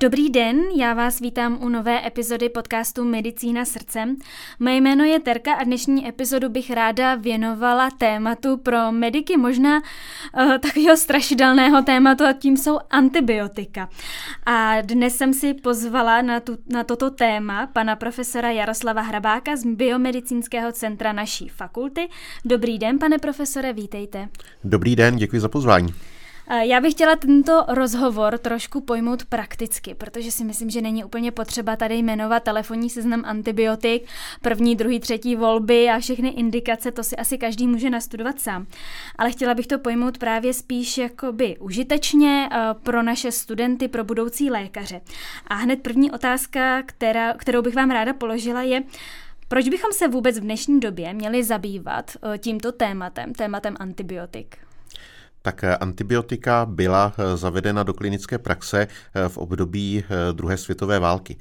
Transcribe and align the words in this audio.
Dobrý 0.00 0.30
den, 0.30 0.60
já 0.76 0.94
vás 0.94 1.20
vítám 1.20 1.58
u 1.62 1.68
nové 1.68 2.06
epizody 2.06 2.48
podcastu 2.48 3.04
Medicína 3.04 3.64
srdcem. 3.64 4.16
Moje 4.60 4.76
jméno 4.76 5.04
je 5.04 5.20
Terka 5.20 5.54
a 5.54 5.64
dnešní 5.64 6.08
epizodu 6.08 6.48
bych 6.48 6.70
ráda 6.70 7.14
věnovala 7.14 7.90
tématu 7.90 8.56
pro 8.56 8.92
mediky 8.92 9.36
možná 9.36 9.76
uh, 9.76 10.58
takového 10.58 10.96
strašidelného 10.96 11.82
tématu 11.82 12.24
a 12.24 12.32
tím 12.32 12.56
jsou 12.56 12.78
antibiotika. 12.90 13.88
A 14.46 14.80
dnes 14.80 15.16
jsem 15.16 15.34
si 15.34 15.54
pozvala 15.54 16.22
na, 16.22 16.40
tu, 16.40 16.56
na 16.72 16.84
toto 16.84 17.10
téma 17.10 17.66
pana 17.66 17.96
profesora 17.96 18.50
Jaroslava 18.50 19.02
Hrabáka 19.02 19.56
z 19.56 19.64
Biomedicínského 19.64 20.72
centra 20.72 21.12
naší 21.12 21.48
fakulty. 21.48 22.08
Dobrý 22.44 22.78
den, 22.78 22.98
pane 22.98 23.18
profesore, 23.18 23.72
vítejte. 23.72 24.28
Dobrý 24.64 24.96
den, 24.96 25.16
děkuji 25.16 25.40
za 25.40 25.48
pozvání. 25.48 25.94
Já 26.50 26.80
bych 26.80 26.92
chtěla 26.92 27.16
tento 27.16 27.64
rozhovor 27.68 28.38
trošku 28.38 28.80
pojmout 28.80 29.24
prakticky, 29.24 29.94
protože 29.94 30.30
si 30.30 30.44
myslím, 30.44 30.70
že 30.70 30.80
není 30.80 31.04
úplně 31.04 31.32
potřeba 31.32 31.76
tady 31.76 31.94
jmenovat 31.96 32.42
telefonní 32.42 32.90
seznam 32.90 33.22
antibiotik, 33.24 34.06
první, 34.42 34.76
druhý, 34.76 35.00
třetí 35.00 35.36
volby 35.36 35.90
a 35.90 35.98
všechny 35.98 36.28
indikace, 36.28 36.92
to 36.92 37.04
si 37.04 37.16
asi 37.16 37.38
každý 37.38 37.66
může 37.66 37.90
nastudovat 37.90 38.40
sám. 38.40 38.66
Ale 39.18 39.30
chtěla 39.30 39.54
bych 39.54 39.66
to 39.66 39.78
pojmout 39.78 40.18
právě 40.18 40.54
spíš 40.54 40.98
jakoby 40.98 41.56
užitečně 41.58 42.48
eh, 42.52 42.58
pro 42.82 43.02
naše 43.02 43.32
studenty, 43.32 43.88
pro 43.88 44.04
budoucí 44.04 44.50
lékaře. 44.50 45.00
A 45.46 45.54
hned 45.54 45.82
první 45.82 46.10
otázka, 46.10 46.82
která, 46.82 47.34
kterou 47.34 47.62
bych 47.62 47.74
vám 47.74 47.90
ráda 47.90 48.12
položila, 48.12 48.62
je, 48.62 48.82
proč 49.48 49.68
bychom 49.68 49.92
se 49.92 50.08
vůbec 50.08 50.38
v 50.38 50.42
dnešní 50.42 50.80
době 50.80 51.14
měli 51.14 51.44
zabývat 51.44 52.10
eh, 52.34 52.38
tímto 52.38 52.72
tématem, 52.72 53.34
tématem 53.34 53.76
antibiotik? 53.80 54.67
Tak 55.48 55.64
eh, 55.64 55.76
antibiotika 55.76 56.66
byla 56.66 57.12
eh, 57.12 57.36
zavedena 57.36 57.82
do 57.82 57.94
klinické 57.94 58.38
praxe 58.38 58.84
eh, 58.84 59.28
v 59.28 59.38
období 59.38 60.04
druhé 60.32 60.56
světové 60.56 60.98
války. 60.98 61.36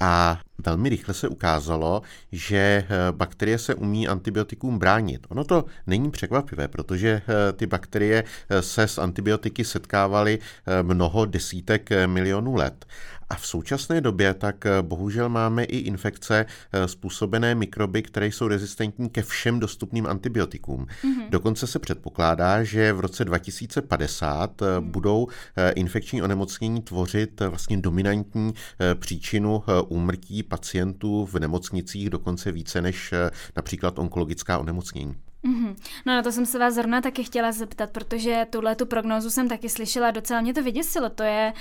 A 0.00 0.40
velmi 0.66 0.88
rychle 0.88 1.14
se 1.14 1.28
ukázalo, 1.28 2.02
že 2.32 2.84
bakterie 3.10 3.58
se 3.58 3.74
umí 3.74 4.08
antibiotikům 4.08 4.78
bránit. 4.78 5.26
Ono 5.28 5.44
to 5.44 5.64
není 5.86 6.10
překvapivé, 6.10 6.68
protože 6.68 7.22
ty 7.56 7.66
bakterie 7.66 8.24
se 8.60 8.82
s 8.82 8.98
antibiotiky 8.98 9.64
setkávaly 9.64 10.38
mnoho 10.82 11.24
desítek 11.24 11.90
milionů 12.06 12.54
let. 12.54 12.86
A 13.32 13.34
v 13.34 13.46
současné 13.46 14.00
době 14.00 14.34
tak 14.34 14.66
eh, 14.66 14.82
bohužel 14.82 15.28
máme 15.28 15.64
i 15.64 15.76
infekce 15.76 16.46
eh, 16.72 16.88
způsobené 16.88 17.54
mikroby, 17.54 18.02
které 18.02 18.26
jsou 18.26 18.48
rezistentní 18.48 19.10
ke 19.10 19.22
všem 19.22 19.60
dostupným 19.60 20.06
antibiotikům. 20.06 20.86
Mm-hmm. 20.86 21.30
Dokonce 21.30 21.66
se 21.66 21.78
předpokládá, 21.78 22.64
že 22.64 22.92
v 22.92 23.00
roce 23.00 23.24
2050 23.24 24.60
mm-hmm. 24.60 24.80
budou 24.80 25.28
infekční 25.74 26.22
onemocnění 26.22 26.82
tvořit 26.82 27.40
vlastně 27.40 27.76
dominantní 27.76 28.54
příčinu 28.94 29.62
úmrtí 29.88 30.42
pacientů 30.42 31.26
v 31.26 31.34
nemocnicích, 31.34 32.10
dokonce 32.10 32.52
více 32.52 32.82
než 32.82 33.14
například 33.56 33.98
onkologická 33.98 34.58
onemocnění. 34.58 35.14
Mm-hmm. 35.44 35.76
No 36.06 36.14
na 36.14 36.22
to 36.22 36.32
jsem 36.32 36.46
se 36.46 36.58
vás 36.58 36.74
zrovna 36.74 37.00
taky 37.00 37.24
chtěla 37.24 37.52
zeptat, 37.52 37.90
protože 37.90 38.46
tuhle 38.50 38.74
tu 38.74 38.86
prognózu 38.86 39.30
jsem 39.30 39.48
taky 39.48 39.68
slyšela, 39.68 40.10
docela 40.10 40.40
mě 40.40 40.54
to 40.54 40.62
vyděsilo, 40.62 41.08
to 41.10 41.22
je 41.22 41.52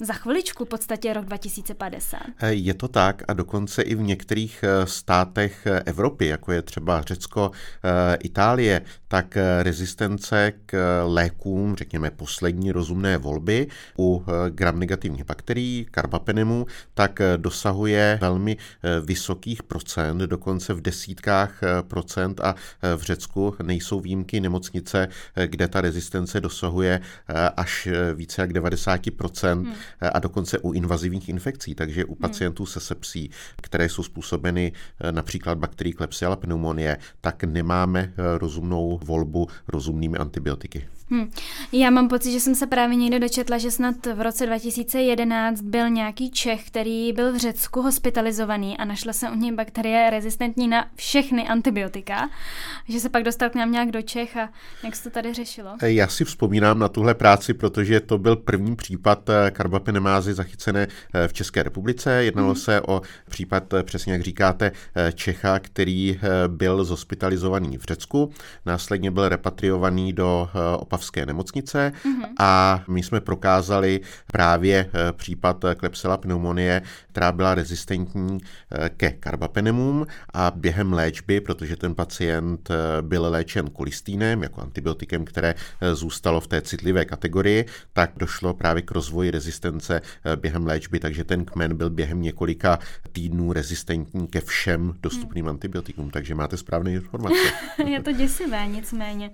za 0.00 0.12
chviličku 0.12 0.64
v 0.64 0.68
podstatě 0.68 1.12
rok 1.12 1.24
2050. 1.24 2.18
Eh, 2.38 2.52
je 2.52 2.74
to 2.74 2.88
tak 2.88 3.22
a 3.28 3.32
dokonce 3.32 3.82
i 3.82 3.94
v 3.94 4.00
některých 4.00 4.64
eh, 4.64 4.86
státech 4.86 5.66
eh, 5.66 5.82
Evropy, 5.86 6.26
jako 6.26 6.52
je 6.52 6.62
třeba 6.62 7.02
Řecko, 7.02 7.50
Itálie, 8.22 8.82
tak 9.08 9.36
rezistence 9.62 10.52
k 10.66 11.02
lékům, 11.06 11.76
řekněme 11.76 12.10
poslední 12.10 12.72
rozumné 12.72 13.18
volby 13.18 13.66
u 13.98 14.24
gram 14.50 14.78
negativních 14.78 15.24
bakterií, 15.24 15.86
karbapenemu, 15.90 16.66
tak 16.94 17.20
dosahuje 17.36 18.18
velmi 18.20 18.56
vysokých 19.04 19.62
procent, 19.62 20.18
dokonce 20.18 20.74
v 20.74 20.80
desítkách 20.80 21.60
procent 21.82 22.40
a 22.40 22.54
v 22.96 23.02
Řecku 23.02 23.54
nejsou 23.62 24.00
výjimky 24.00 24.40
nemocnice, 24.40 25.08
kde 25.46 25.68
ta 25.68 25.80
rezistence 25.80 26.40
dosahuje 26.40 27.00
až 27.56 27.88
více 28.14 28.42
jak 28.42 28.52
90 28.52 29.00
hmm 29.42 29.74
a 30.00 30.18
dokonce 30.18 30.58
u 30.58 30.72
invazivních 30.72 31.28
infekcí, 31.28 31.74
takže 31.74 32.04
u 32.04 32.08
hmm. 32.08 32.20
pacientů 32.20 32.66
se 32.66 32.80
sepsí, 32.80 33.30
které 33.56 33.88
jsou 33.88 34.02
způsobeny 34.02 34.72
eh, 35.00 35.12
například 35.12 35.58
bakterií 35.58 35.92
Klebsiella 35.92 36.36
pneumonie, 36.36 36.98
tak 37.20 37.44
nemáme 37.44 38.00
eh, 38.00 38.38
rozumnou 38.38 39.00
volbu 39.04 39.48
rozumnými 39.68 40.18
antibiotiky. 40.18 40.88
Hmm. 41.10 41.30
Já 41.72 41.90
mám 41.90 42.08
pocit, 42.08 42.32
že 42.32 42.40
jsem 42.40 42.54
se 42.54 42.66
právě 42.66 42.96
někde 42.96 43.18
dočetla, 43.18 43.58
že 43.58 43.70
snad 43.70 44.06
v 44.14 44.20
roce 44.20 44.46
2011 44.46 45.60
byl 45.60 45.90
nějaký 45.90 46.30
Čech, 46.30 46.66
který 46.66 47.12
byl 47.12 47.32
v 47.32 47.36
Řecku 47.36 47.82
hospitalizovaný 47.82 48.76
a 48.76 48.84
našla 48.84 49.12
se 49.12 49.30
u 49.30 49.34
něj 49.34 49.52
bakterie 49.52 50.10
rezistentní 50.10 50.68
na 50.68 50.86
všechny 50.94 51.48
antibiotika, 51.48 52.30
že 52.88 53.00
se 53.00 53.08
pak 53.08 53.22
dostal 53.22 53.50
k 53.50 53.54
nám 53.54 53.72
nějak 53.72 53.90
do 53.90 54.02
Čech 54.02 54.36
a 54.36 54.48
jak 54.84 54.96
se 54.96 55.02
to 55.02 55.10
tady 55.10 55.34
řešilo? 55.34 55.70
Já 55.82 56.08
si 56.08 56.24
vzpomínám 56.24 56.78
na 56.78 56.88
tuhle 56.88 57.14
práci, 57.14 57.54
protože 57.54 58.00
to 58.00 58.18
byl 58.18 58.36
první 58.36 58.76
případ 58.76 59.30
karbapenemázy 59.50 60.34
zachycené 60.34 60.86
eh, 61.14 61.28
v 61.28 61.32
České 61.32 61.62
republice. 61.62 62.24
Jednalo 62.24 62.48
hmm. 62.48 62.56
se 62.56 62.80
o 62.80 63.02
případ, 63.30 63.74
eh, 63.74 63.82
přesně 63.82 64.12
jak 64.12 64.22
říkáte, 64.22 64.72
eh, 64.94 65.12
Čecha, 65.12 65.58
který 65.58 66.20
byl 66.46 66.84
zhospitalizovaný 66.84 67.78
v 67.78 67.84
Řecku, 67.84 68.32
následně 68.66 69.10
byl 69.10 69.28
repatriovaný 69.28 70.12
do 70.12 70.48
Opav 70.78 70.99
opavské 71.00 71.26
nemocnice 71.26 71.92
mm-hmm. 72.04 72.28
a 72.38 72.82
my 72.88 73.02
jsme 73.02 73.20
prokázali 73.20 74.00
právě 74.32 74.90
eh, 74.92 75.12
případ 75.12 75.64
klepsela 75.76 76.16
pneumonie, 76.16 76.82
která 77.08 77.32
byla 77.32 77.54
rezistentní 77.54 78.38
eh, 78.38 78.90
ke 78.96 79.10
karbapenemům 79.10 80.06
a 80.34 80.52
během 80.54 80.92
léčby, 80.92 81.40
protože 81.40 81.76
ten 81.76 81.94
pacient 81.94 82.70
eh, 82.70 83.02
byl 83.02 83.26
léčen 83.30 83.70
kolistýnem 83.70 84.42
jako 84.42 84.60
antibiotikem, 84.60 85.24
které 85.24 85.54
zůstalo 85.92 86.40
v 86.40 86.46
té 86.46 86.60
citlivé 86.60 87.04
kategorii, 87.04 87.64
tak 87.92 88.10
došlo 88.16 88.54
právě 88.54 88.82
k 88.82 88.90
rozvoji 88.90 89.30
rezistence 89.30 90.02
během 90.36 90.66
léčby, 90.66 91.00
takže 91.00 91.24
ten 91.24 91.44
kmen 91.44 91.76
byl 91.76 91.90
během 91.90 92.22
několika 92.22 92.78
týdnů 93.12 93.52
rezistentní 93.52 94.26
ke 94.26 94.40
všem 94.40 94.94
dostupným 95.00 95.44
mm. 95.44 95.48
antibiotikům, 95.48 96.10
takže 96.10 96.34
máte 96.34 96.56
správné 96.56 96.92
informace. 96.92 97.52
Je 97.86 98.02
to 98.02 98.12
děsivé, 98.12 98.66
nicméně. 98.66 99.30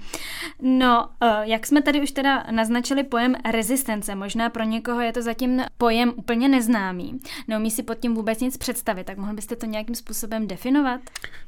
No, 0.62 1.08
jak 1.42 1.55
jak 1.56 1.66
jsme 1.66 1.82
tady 1.82 2.02
už 2.02 2.10
teda 2.10 2.44
naznačili 2.50 3.04
pojem 3.04 3.34
rezistence, 3.52 4.14
možná 4.14 4.50
pro 4.50 4.64
někoho 4.64 5.00
je 5.00 5.12
to 5.12 5.22
zatím 5.22 5.62
pojem 5.78 6.12
úplně 6.16 6.48
neznámý. 6.48 7.20
Neumí 7.48 7.70
si 7.70 7.82
pod 7.82 7.98
tím 7.98 8.14
vůbec 8.14 8.40
nic 8.40 8.56
představit, 8.56 9.04
tak 9.04 9.18
mohl 9.18 9.34
byste 9.34 9.56
to 9.56 9.66
nějakým 9.66 9.94
způsobem 9.94 10.46
definovat? 10.46 11.00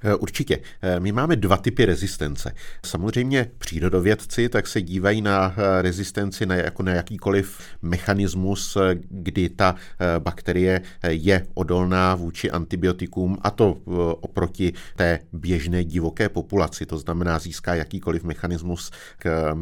Eh, 0.05 0.15
určitě. 0.15 0.59
Eh, 0.83 1.01
my 1.01 1.13
máme 1.13 1.37
dva 1.37 1.57
typy 1.57 1.85
rezistence. 1.85 2.55
Samozřejmě 2.87 3.51
přírodovědci 3.59 4.49
tak 4.49 4.67
se 4.67 4.83
dívají 4.83 5.23
na 5.23 5.55
eh, 5.57 5.83
rezistenci 5.83 6.47
na, 6.47 6.55
jako 6.55 6.83
na 6.83 6.93
jakýkoliv 6.93 7.61
mechanismus, 7.83 8.77
kdy 9.09 9.49
ta 9.49 9.75
bakterie 10.19 10.81
je 11.09 11.47
odolná 11.55 12.15
vůči 12.15 12.51
antibiotikům 12.51 13.39
a 13.43 13.51
to 13.51 13.73
oproti 14.21 14.73
té 14.97 15.19
běžné 15.33 15.85
divoké 15.85 16.29
populaci. 16.29 16.87
To 16.87 16.99
znamená 16.99 17.39
získá 17.39 17.75
jakýkoliv 17.75 18.25
mechanismus 18.25 18.91
k 19.19 19.55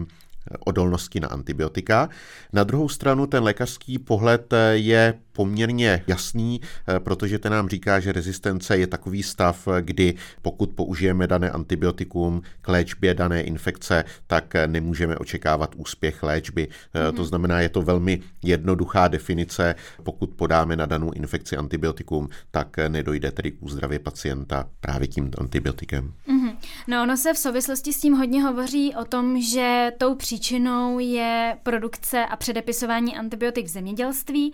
odolnosti 0.59 1.21
na 1.21 1.29
antibiotika. 1.29 2.09
Na 2.53 2.65
druhou 2.65 2.89
stranu 2.89 3.27
ten 3.27 3.43
lékařský 3.43 3.99
pohled 3.99 4.55
je 4.73 5.15
poměrně 5.33 6.03
jasný, 6.07 6.61
eh, 6.89 7.01
protože 7.01 7.39
ten 7.39 7.53
nám 7.53 7.69
říká, 7.69 8.01
že 8.01 8.13
rezistence 8.13 8.79
je 8.79 8.87
takový 8.87 9.23
stav, 9.23 9.69
kdy 9.81 10.15
pokud 10.43 10.71
použijeme 10.71 11.27
dané 11.27 11.51
antibiotikum 11.51 12.43
k 12.61 12.69
léčbě 12.69 13.15
dané 13.15 13.43
infekce, 13.43 14.05
tak 14.27 14.55
nemůžeme 14.67 15.17
očekávat 15.17 15.75
úspěch 15.77 16.23
léčby. 16.23 16.69
Mm-hmm. 16.69 17.13
To 17.13 17.25
znamená, 17.25 17.61
je 17.61 17.69
to 17.69 17.83
velmi 17.83 18.21
jednoduchá 18.43 19.09
definice. 19.09 19.75
Pokud 20.03 20.31
podáme 20.31 20.77
na 20.77 20.87
danou 20.87 21.13
infekci 21.13 21.57
antibiotikum, 21.57 22.29
tak 22.51 22.77
nedojde 22.89 23.31
tedy 23.31 23.51
k 23.51 23.63
úzdravě 23.63 23.99
pacienta 23.99 24.69
právě 24.81 25.09
tím 25.09 25.31
antibiotikem. 25.39 26.13
Mm-hmm. 26.29 26.46
No 26.87 27.03
ono 27.03 27.17
se 27.17 27.35
v 27.35 27.39
souvislosti 27.39 27.93
s 27.93 28.01
tím 28.01 28.15
hodně 28.15 28.43
hovoří 28.43 28.95
o 28.95 29.05
tom, 29.05 29.41
že 29.41 29.93
tou 29.99 30.15
příčinou 30.15 30.99
je 30.99 31.57
produkce 31.63 32.27
a 32.27 32.37
předepisování 32.37 33.17
antibiotik 33.17 33.67
v 33.67 33.71
zemědělství. 33.71 34.53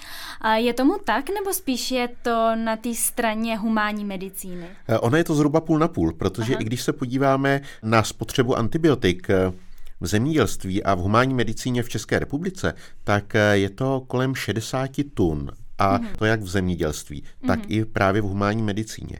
Je 0.55 0.73
tomu 0.73 0.99
tak, 1.05 1.25
nebo 1.29 1.53
spíš 1.53 1.91
je 1.91 2.09
to 2.23 2.57
na 2.57 2.77
té 2.77 2.95
straně 2.95 3.59
humánní 3.59 4.05
medicíny? 4.05 4.67
Eh, 4.89 4.99
ono 4.99 5.17
je 5.17 5.25
to 5.25 5.35
zhruba 5.35 5.61
půl 5.61 5.79
na 5.79 5.89
půl, 5.89 6.13
protože 6.13 6.53
Aha. 6.53 6.63
i 6.63 6.65
když 6.65 6.83
se 6.83 6.93
podíváme 6.93 7.61
na 7.83 8.03
spotřebu 8.03 8.59
antibiotik, 8.59 9.31
eh, 9.31 9.53
v 10.01 10.07
zemědělství 10.07 10.83
a 10.83 10.95
v 10.95 10.99
humánní 10.99 11.35
medicíně 11.35 11.83
v 11.83 11.89
České 11.89 12.19
republice, 12.19 12.75
tak 13.05 13.35
eh, 13.35 13.59
je 13.59 13.71
to 13.71 14.05
kolem 14.07 14.35
60 14.35 14.91
tun. 15.15 15.51
A 15.79 15.99
mm-hmm. 15.99 16.17
to 16.19 16.25
jak 16.25 16.41
v 16.41 16.49
zemědělství, 16.49 17.23
tak 17.47 17.61
mm-hmm. 17.61 17.81
i 17.81 17.85
právě 17.85 18.23
v 18.23 18.25
humánní 18.25 18.63
medicíně. 18.63 19.19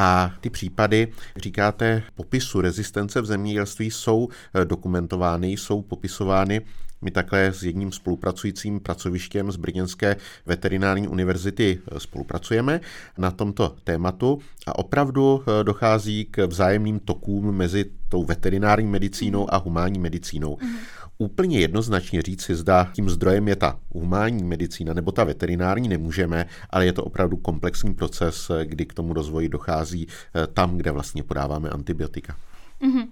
A 0.00 0.32
ty 0.40 0.50
případy, 0.50 1.08
říkáte, 1.36 2.02
popisu 2.14 2.60
rezistence 2.60 3.20
v 3.20 3.26
zemědělství 3.26 3.90
jsou 3.90 4.28
dokumentovány, 4.64 5.52
jsou 5.52 5.82
popisovány 5.82 6.60
My 7.02 7.10
takhle 7.10 7.46
s 7.46 7.62
jedním 7.62 7.92
spolupracujícím 7.92 8.80
pracovištěm 8.80 9.52
z 9.52 9.56
Brněnské 9.56 10.16
veterinární 10.46 11.08
univerzity 11.08 11.78
spolupracujeme 11.98 12.80
na 13.18 13.30
tomto 13.30 13.76
tématu 13.84 14.38
a 14.66 14.78
opravdu 14.78 15.42
dochází 15.62 16.24
k 16.24 16.46
vzájemným 16.46 16.98
tokům 16.98 17.56
mezi 17.56 17.84
tou 18.08 18.24
veterinární 18.24 18.88
medicínou 18.88 19.54
a 19.54 19.56
humánní 19.56 19.98
medicínou. 19.98 20.58
Mm 20.62 20.78
úplně 21.18 21.60
jednoznačně 21.60 22.22
říci, 22.22 22.54
zda 22.54 22.90
tím 22.92 23.10
zdrojem 23.10 23.48
je 23.48 23.56
ta 23.56 23.78
humánní 23.94 24.44
medicína 24.44 24.94
nebo 24.94 25.12
ta 25.12 25.24
veterinární, 25.24 25.88
nemůžeme, 25.88 26.46
ale 26.70 26.86
je 26.86 26.92
to 26.92 27.04
opravdu 27.04 27.36
komplexní 27.36 27.94
proces, 27.94 28.50
kdy 28.64 28.86
k 28.86 28.94
tomu 28.94 29.12
rozvoji 29.12 29.48
dochází 29.48 30.06
eh, 30.08 30.46
tam, 30.46 30.76
kde 30.76 30.90
vlastně 30.90 31.22
podáváme 31.22 31.70
antibiotika. 31.70 32.36
Mm-hmm. 32.82 33.08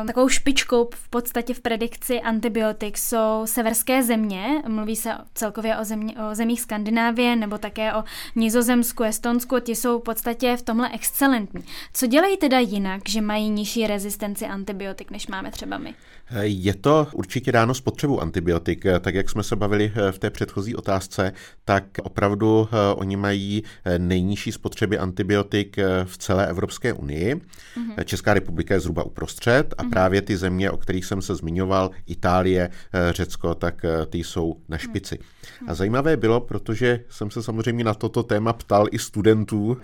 Uh, 0.00 0.06
takovou 0.06 0.28
špičkou 0.28 0.88
v 0.94 1.08
podstatě 1.08 1.54
v 1.54 1.60
predikci 1.60 2.20
antibiotik 2.20 2.98
jsou 2.98 3.42
severské 3.44 4.02
země. 4.02 4.62
Mluví 4.68 4.96
se 4.96 5.14
celkově 5.34 5.78
o, 5.78 5.84
země, 5.84 6.14
o 6.30 6.34
zemích 6.34 6.60
Skandinávie 6.60 7.36
nebo 7.36 7.58
také 7.58 7.94
o 7.94 8.04
Nizozemsku, 8.36 9.02
Estonsku. 9.02 9.58
Ti 9.60 9.76
jsou 9.76 9.98
v 9.98 10.02
podstatě 10.02 10.56
v 10.56 10.62
tomhle 10.62 10.90
excelentní. 10.92 11.64
Co 11.94 12.06
dělají 12.06 12.36
teda 12.36 12.58
jinak, 12.58 13.08
že 13.08 13.20
mají 13.20 13.50
nižší 13.50 13.86
rezistenci 13.86 14.46
antibiotik, 14.46 15.10
než 15.10 15.26
máme 15.26 15.50
třeba 15.50 15.78
my? 15.78 15.94
Je 16.40 16.74
to 16.74 17.06
určitě 17.12 17.52
dáno 17.52 17.74
spotřebu 17.74 18.20
antibiotik. 18.20 18.84
Tak 19.00 19.14
jak 19.14 19.30
jsme 19.30 19.42
se 19.42 19.56
bavili 19.56 19.92
eh, 19.94 20.12
v 20.12 20.18
té 20.18 20.30
předchozí 20.30 20.76
otázce, 20.76 21.32
tak 21.64 21.84
opravdu 22.02 22.68
eh, 22.72 22.94
oni 22.94 23.16
mají 23.16 23.62
nejnižší 23.98 24.52
spotřeby 24.52 24.98
antibiotik 24.98 25.76
v 26.04 26.18
celé 26.18 26.46
Evropské 26.46 26.92
unii. 26.92 27.34
Mm-hmm. 27.34 28.04
Česká 28.04 28.34
republika 28.34 28.74
je 28.74 28.80
zhruba 28.80 29.02
uprostřed 29.02 29.74
a 29.78 29.82
mhm. 29.82 29.90
právě 29.90 30.22
ty 30.22 30.36
země, 30.36 30.70
o 30.70 30.76
kterých 30.76 31.04
jsem 31.04 31.22
se 31.22 31.34
zmiňoval, 31.34 31.90
Itálie, 32.06 32.70
eh, 32.92 33.12
Řecko, 33.12 33.54
tak 33.54 33.84
eh, 33.84 34.06
ty 34.06 34.18
jsou 34.18 34.56
na 34.68 34.76
mhm. 34.76 34.78
špici. 34.78 35.18
A 35.66 35.74
zajímavé 35.74 36.16
bylo, 36.16 36.40
protože 36.40 37.00
jsem 37.10 37.30
se 37.30 37.42
samozřejmě 37.42 37.84
na 37.84 37.94
toto 37.94 38.22
téma 38.22 38.52
ptal 38.52 38.86
i 38.90 38.98
studentů 38.98 39.76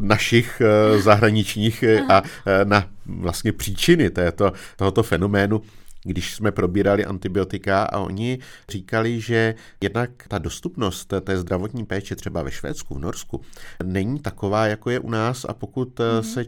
našich 0.00 0.62
eh, 0.64 0.98
zahraničních 0.98 1.84
a 2.08 2.22
na 2.64 2.86
vlastně 3.06 3.52
příčiny 3.52 4.10
této, 4.10 4.52
tohoto 4.76 5.02
fenoménu 5.02 5.62
když 6.04 6.34
jsme 6.34 6.52
probírali 6.52 7.04
antibiotika 7.04 7.82
a 7.82 7.98
oni 7.98 8.38
říkali, 8.68 9.20
že 9.20 9.54
jednak 9.80 10.10
ta 10.28 10.38
dostupnost 10.38 11.12
té 11.20 11.38
zdravotní 11.38 11.84
péče 11.86 12.16
třeba 12.16 12.42
ve 12.42 12.50
Švédsku, 12.50 12.94
v 12.94 12.98
Norsku, 12.98 13.40
není 13.84 14.20
taková, 14.20 14.66
jako 14.66 14.90
je 14.90 15.00
u 15.00 15.10
nás 15.10 15.44
a 15.44 15.54
pokud 15.54 15.98
mm-hmm. 15.98 16.20
se 16.20 16.44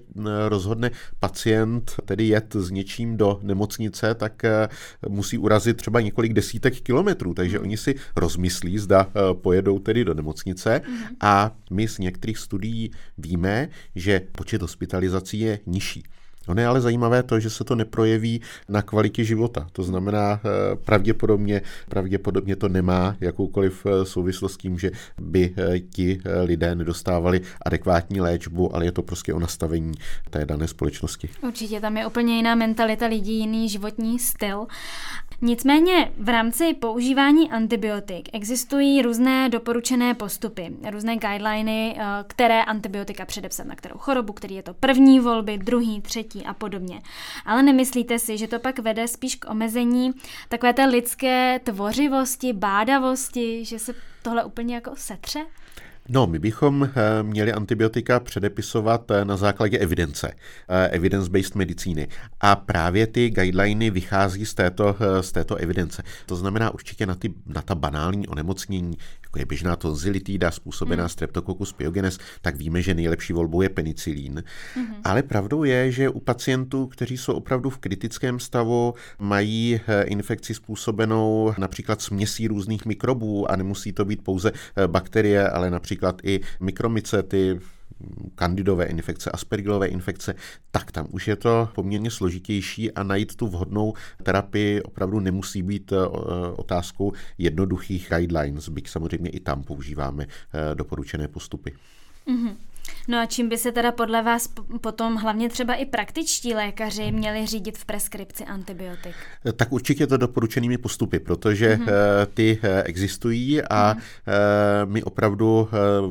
rozhodne 0.48 0.90
pacient 1.20 1.92
tedy 2.04 2.28
jet 2.28 2.54
s 2.54 2.70
něčím 2.70 3.16
do 3.16 3.40
nemocnice, 3.42 4.14
tak 4.14 4.44
eh, 4.44 4.68
musí 5.08 5.38
urazit 5.38 5.76
třeba 5.76 6.00
několik 6.00 6.32
desítek 6.32 6.80
kilometrů, 6.80 7.34
takže 7.34 7.58
mm-hmm. 7.58 7.62
oni 7.62 7.76
si 7.76 7.94
rozmyslí, 8.16 8.78
zda 8.78 9.06
eh, 9.08 9.34
pojedou 9.34 9.78
tedy 9.78 10.04
do 10.04 10.14
nemocnice 10.14 10.80
mm-hmm. 10.84 11.16
a 11.20 11.56
my 11.70 11.88
z 11.88 11.98
některých 11.98 12.38
studií 12.38 12.90
víme, 13.18 13.68
že 13.94 14.20
počet 14.32 14.62
hospitalizací 14.62 15.40
je 15.40 15.58
nižší. 15.66 16.04
Ono 16.50 16.60
je 16.60 16.66
ale 16.66 16.80
zajímavé 16.80 17.22
to, 17.22 17.40
že 17.40 17.50
se 17.50 17.64
to 17.64 17.74
neprojeví 17.74 18.40
na 18.68 18.82
kvalitě 18.82 19.24
života. 19.24 19.66
To 19.72 19.82
znamená, 19.82 20.40
eh, 20.44 20.76
pravděpodobně, 20.76 21.62
pravděpodobně 21.88 22.56
to 22.56 22.68
nemá 22.68 23.16
jakoukoliv 23.20 23.86
eh, 23.86 24.04
souvislost 24.04 24.52
s 24.52 24.56
tím, 24.56 24.78
že 24.78 24.90
by 25.20 25.54
eh, 25.56 25.80
ti 25.80 26.20
lidé 26.42 26.74
nedostávali 26.74 27.40
adekvátní 27.62 28.20
léčbu, 28.20 28.76
ale 28.76 28.84
je 28.84 28.92
to 28.92 29.02
prostě 29.02 29.34
o 29.34 29.38
nastavení 29.38 29.92
té 30.30 30.46
dané 30.46 30.68
společnosti. 30.68 31.28
Určitě 31.42 31.80
tam 31.80 31.96
je 31.96 32.06
úplně 32.06 32.36
jiná 32.36 32.54
mentalita 32.54 33.06
lidí, 33.06 33.38
jiný 33.38 33.68
životní 33.68 34.18
styl. 34.18 34.66
Nicméně 35.42 36.12
v 36.16 36.28
rámci 36.28 36.74
používání 36.74 37.50
antibiotik 37.50 38.28
existují 38.32 39.02
různé 39.02 39.48
doporučené 39.48 40.14
postupy, 40.14 40.76
různé 40.90 41.16
guideliny, 41.16 41.96
eh, 41.98 42.04
které 42.26 42.62
antibiotika 42.62 43.24
předepsat 43.24 43.66
na 43.66 43.74
kterou 43.74 43.98
chorobu, 43.98 44.32
který 44.32 44.54
je 44.54 44.62
to 44.62 44.74
první 44.74 45.20
volby, 45.20 45.58
druhý, 45.58 46.00
třetí 46.00 46.44
a 46.46 46.54
podobně. 46.54 47.00
Ale 47.46 47.62
nemyslíte 47.62 48.18
si, 48.18 48.38
že 48.38 48.48
to 48.48 48.58
pak 48.58 48.78
vede 48.78 49.08
spíš 49.08 49.36
k 49.36 49.50
omezení 49.50 50.12
takové 50.48 50.72
té 50.72 50.84
lidské 50.84 51.60
tvořivosti, 51.64 52.52
bádavosti, 52.52 53.64
že 53.64 53.78
se 53.78 53.94
tohle 54.22 54.44
úplně 54.44 54.74
jako 54.74 54.90
setře? 54.94 55.40
No, 56.08 56.26
my 56.26 56.38
bychom 56.38 56.84
eh, 56.84 57.22
měli 57.22 57.52
antibiotika 57.52 58.20
předepisovat 58.20 59.10
eh, 59.10 59.24
na 59.24 59.36
základě 59.36 59.78
evidence, 59.78 60.34
eh, 60.68 60.88
evidence-based 60.88 61.54
medicíny. 61.54 62.08
A 62.40 62.56
právě 62.56 63.06
ty 63.06 63.30
guideliny 63.30 63.90
vychází 63.90 64.46
z 64.46 64.54
této, 64.54 64.96
z 65.20 65.32
této 65.32 65.56
evidence. 65.56 66.02
To 66.26 66.36
znamená 66.36 66.70
určitě 66.70 67.06
na, 67.06 67.14
ty, 67.14 67.34
na 67.46 67.62
ta 67.62 67.74
banální 67.74 68.28
onemocnění, 68.28 68.96
jako 69.30 69.38
je 69.38 69.44
běžná 69.44 69.76
tonzilitída 69.76 70.50
způsobená 70.50 71.02
hmm. 71.02 71.08
streptococcus 71.08 71.72
pyogenes, 71.72 72.18
tak 72.40 72.56
víme, 72.56 72.82
že 72.82 72.94
nejlepší 72.94 73.32
volbou 73.32 73.62
je 73.62 73.68
penicilín. 73.68 74.44
Hmm. 74.74 74.94
Ale 75.04 75.22
pravdou 75.22 75.64
je, 75.64 75.92
že 75.92 76.08
u 76.08 76.20
pacientů, 76.20 76.86
kteří 76.86 77.16
jsou 77.16 77.32
opravdu 77.32 77.70
v 77.70 77.78
kritickém 77.78 78.40
stavu, 78.40 78.94
mají 79.18 79.80
infekci 80.04 80.54
způsobenou 80.54 81.54
například 81.58 82.02
směsí 82.02 82.48
různých 82.48 82.86
mikrobů 82.86 83.50
a 83.50 83.56
nemusí 83.56 83.92
to 83.92 84.04
být 84.04 84.24
pouze 84.24 84.52
bakterie, 84.86 85.48
ale 85.48 85.70
například 85.70 86.00
například 86.00 86.20
i 86.24 86.40
mikromycety, 86.60 87.60
kandidové 88.34 88.84
infekce, 88.84 89.30
aspergillové 89.30 89.86
infekce, 89.86 90.34
tak 90.70 90.92
tam 90.92 91.06
už 91.10 91.28
je 91.28 91.36
to 91.36 91.68
poměrně 91.74 92.10
složitější 92.10 92.92
a 92.92 93.02
najít 93.02 93.36
tu 93.36 93.46
vhodnou 93.46 93.94
terapii 94.22 94.82
opravdu 94.82 95.20
nemusí 95.20 95.62
být 95.62 95.92
eh, 95.92 95.96
otázkou 96.56 97.12
jednoduchých 97.38 98.08
guidelines, 98.08 98.68
byť 98.68 98.88
samozřejmě 98.88 99.30
i 99.30 99.40
tam 99.40 99.62
používáme 99.62 100.26
eh, 100.26 100.74
doporučené 100.74 101.28
postupy. 101.28 101.72
Mm-hmm. 102.26 102.56
No 103.08 103.18
a 103.18 103.26
čím 103.26 103.48
by 103.48 103.58
se 103.58 103.72
teda 103.72 103.92
podle 103.92 104.22
vás 104.22 104.48
potom 104.80 105.16
hlavně 105.16 105.48
třeba 105.48 105.74
i 105.74 105.84
praktičtí 105.84 106.54
lékaři 106.54 107.12
měli 107.12 107.46
řídit 107.46 107.78
v 107.78 107.84
preskripci 107.84 108.44
antibiotik? 108.44 109.14
Tak 109.56 109.72
určitě 109.72 110.06
to 110.06 110.16
doporučenými 110.16 110.78
postupy, 110.78 111.18
protože 111.18 111.76
mm-hmm. 111.76 111.92
ty 112.34 112.58
eh, 112.62 112.82
existují 112.82 113.62
a 113.62 113.94
mm-hmm. 113.94 114.00
my 114.84 115.02
opravdu 115.02 115.68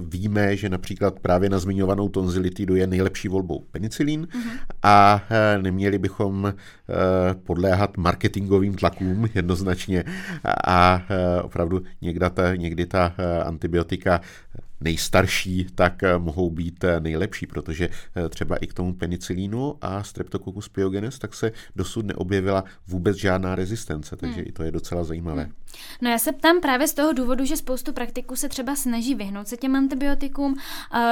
víme, 0.07 0.57
že 0.57 0.69
například 0.69 1.19
právě 1.19 1.49
na 1.49 1.59
zmiňovanou 1.59 2.09
tonzilitidu 2.09 2.75
je 2.75 2.87
nejlepší 2.87 3.27
volbou 3.27 3.65
penicilín 3.71 4.27
mm-hmm. 4.31 4.59
a 4.83 5.21
neměli 5.61 5.97
bychom 5.97 6.53
podléhat 7.43 7.97
marketingovým 7.97 8.75
tlakům 8.75 9.29
jednoznačně 9.33 10.03
a 10.67 11.01
opravdu 11.43 11.81
někdy 12.01 12.29
ta, 12.29 12.55
někdy 12.55 12.85
ta 12.85 13.13
antibiotika 13.43 14.21
nejstarší, 14.81 15.67
tak 15.75 16.03
eh, 16.03 16.17
mohou 16.17 16.49
být 16.49 16.83
eh, 16.83 16.99
nejlepší, 16.99 17.47
protože 17.47 17.89
eh, 18.15 18.29
třeba 18.29 18.55
i 18.55 18.67
k 18.67 18.73
tomu 18.73 18.93
penicilínu 18.93 19.75
a 19.81 20.03
Streptococcus 20.03 20.69
pyogenes 20.69 21.19
tak 21.19 21.33
se 21.33 21.51
dosud 21.75 22.05
neobjevila 22.05 22.63
vůbec 22.87 23.17
žádná 23.17 23.55
rezistence, 23.55 24.15
takže 24.15 24.35
hmm. 24.35 24.45
i 24.47 24.51
to 24.51 24.63
je 24.63 24.71
docela 24.71 25.03
zajímavé. 25.03 25.43
Hmm. 25.43 25.53
No 26.01 26.09
já 26.09 26.17
se 26.17 26.31
ptám 26.31 26.61
právě 26.61 26.87
z 26.87 26.93
toho 26.93 27.13
důvodu, 27.13 27.45
že 27.45 27.57
spoustu 27.57 27.93
praktiků 27.93 28.35
se 28.35 28.49
třeba 28.49 28.75
snaží 28.75 29.15
vyhnout 29.15 29.47
se 29.47 29.57
těm 29.57 29.75
antibiotikům, 29.75 30.55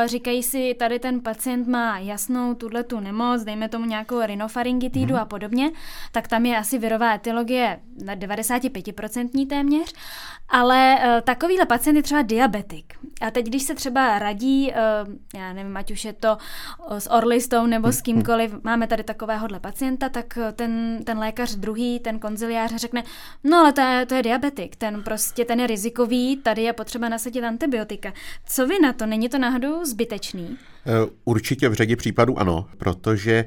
říkají 0.06 0.44
si, 0.44 0.76
tady 0.80 1.00
ten 1.00 1.20
pacient 1.20 1.68
má 1.68 2.00
jasnou 2.00 2.54
tuhle 2.54 2.84
tu 2.84 3.00
nemoc, 3.00 3.44
dejme 3.44 3.70
tomu 3.70 3.86
nějakou 3.86 4.26
rinofaringitidu 4.26 5.14
hmm. 5.14 5.22
a 5.22 5.26
podobně, 5.26 5.67
tak 6.12 6.28
tam 6.28 6.46
je 6.46 6.58
asi 6.58 6.78
virová 6.78 7.16
etiologie 7.16 7.80
na 8.06 8.16
95% 8.16 9.48
téměř, 9.48 9.94
ale 10.50 10.98
takovýhle 11.24 11.66
pacient 11.66 11.96
je 11.96 12.04
třeba 12.04 12.22
diabetik. 12.22 12.94
A 13.22 13.32
teď, 13.32 13.46
když 13.46 13.64
se 13.64 13.76
třeba 13.76 14.20
radí, 14.20 14.72
eh, 14.72 14.78
já 15.36 15.54
nevím, 15.54 15.78
ať 15.78 15.92
už 15.92 16.06
je 16.06 16.14
to 16.14 16.38
eh, 16.92 17.02
s 17.02 17.12
orlistou 17.12 17.66
nebo 17.66 17.92
s 17.92 18.02
kýmkoliv, 18.02 18.64
máme 18.64 18.88
tady 18.88 19.04
takovéhohle 19.04 19.60
pacienta, 19.60 20.10
tak 20.10 20.38
eh, 20.38 20.52
ten, 20.52 21.00
ten 21.04 21.20
lékař 21.20 21.56
druhý, 21.56 22.00
ten 22.00 22.20
konziliář 22.20 22.76
řekne, 22.76 23.04
no 23.44 23.58
ale 23.58 23.74
to 23.74 23.82
je, 23.82 24.06
to 24.06 24.16
je 24.16 24.24
diabetik, 24.24 24.76
ten 24.76 25.04
prostě, 25.04 25.46
ten 25.46 25.60
je 25.60 25.68
rizikový, 25.68 26.38
tady 26.38 26.62
je 26.62 26.74
potřeba 26.74 27.10
nasadit 27.10 27.44
antibiotika. 27.44 28.14
Co 28.46 28.68
vy 28.68 28.80
na 28.80 28.94
to? 28.94 29.06
Není 29.06 29.30
to 29.30 29.38
náhodou 29.38 29.86
zbytečný? 29.86 30.58
Určitě 31.26 31.70
v 31.70 31.74
řadě 31.74 31.96
případů 31.96 32.40
ano, 32.40 32.66
protože 32.78 33.46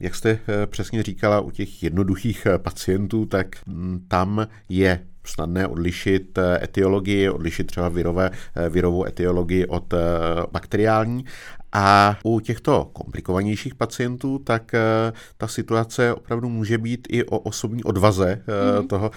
jak 0.00 0.14
jste 0.14 0.38
přesně 0.66 1.02
říkala, 1.02 1.40
u 1.40 1.50
těch 1.50 1.82
jednoduchých 1.82 2.46
pacientů, 2.56 3.26
tak 3.26 3.46
mm, 3.66 4.04
tam 4.08 4.46
je 4.68 5.06
snadné 5.30 5.66
odlišit 5.66 6.38
eh, 6.38 6.64
etiologii, 6.64 7.30
odlišit 7.30 7.66
třeba 7.66 7.88
virové, 7.88 8.30
eh, 8.30 8.68
virovou 8.68 9.06
etiologii 9.06 9.66
od 9.66 9.92
eh, 9.92 9.98
bakteriální. 10.52 11.24
A 11.72 12.18
u 12.24 12.40
těchto 12.40 12.90
komplikovanějších 12.92 13.74
pacientů, 13.74 14.38
tak 14.38 14.72
ta 15.36 15.48
situace 15.48 16.14
opravdu 16.14 16.48
může 16.48 16.78
být 16.78 17.08
i 17.10 17.24
o 17.24 17.38
osobní 17.38 17.84
odvaze 17.84 18.42
mm. 18.80 18.88
toho 18.88 19.10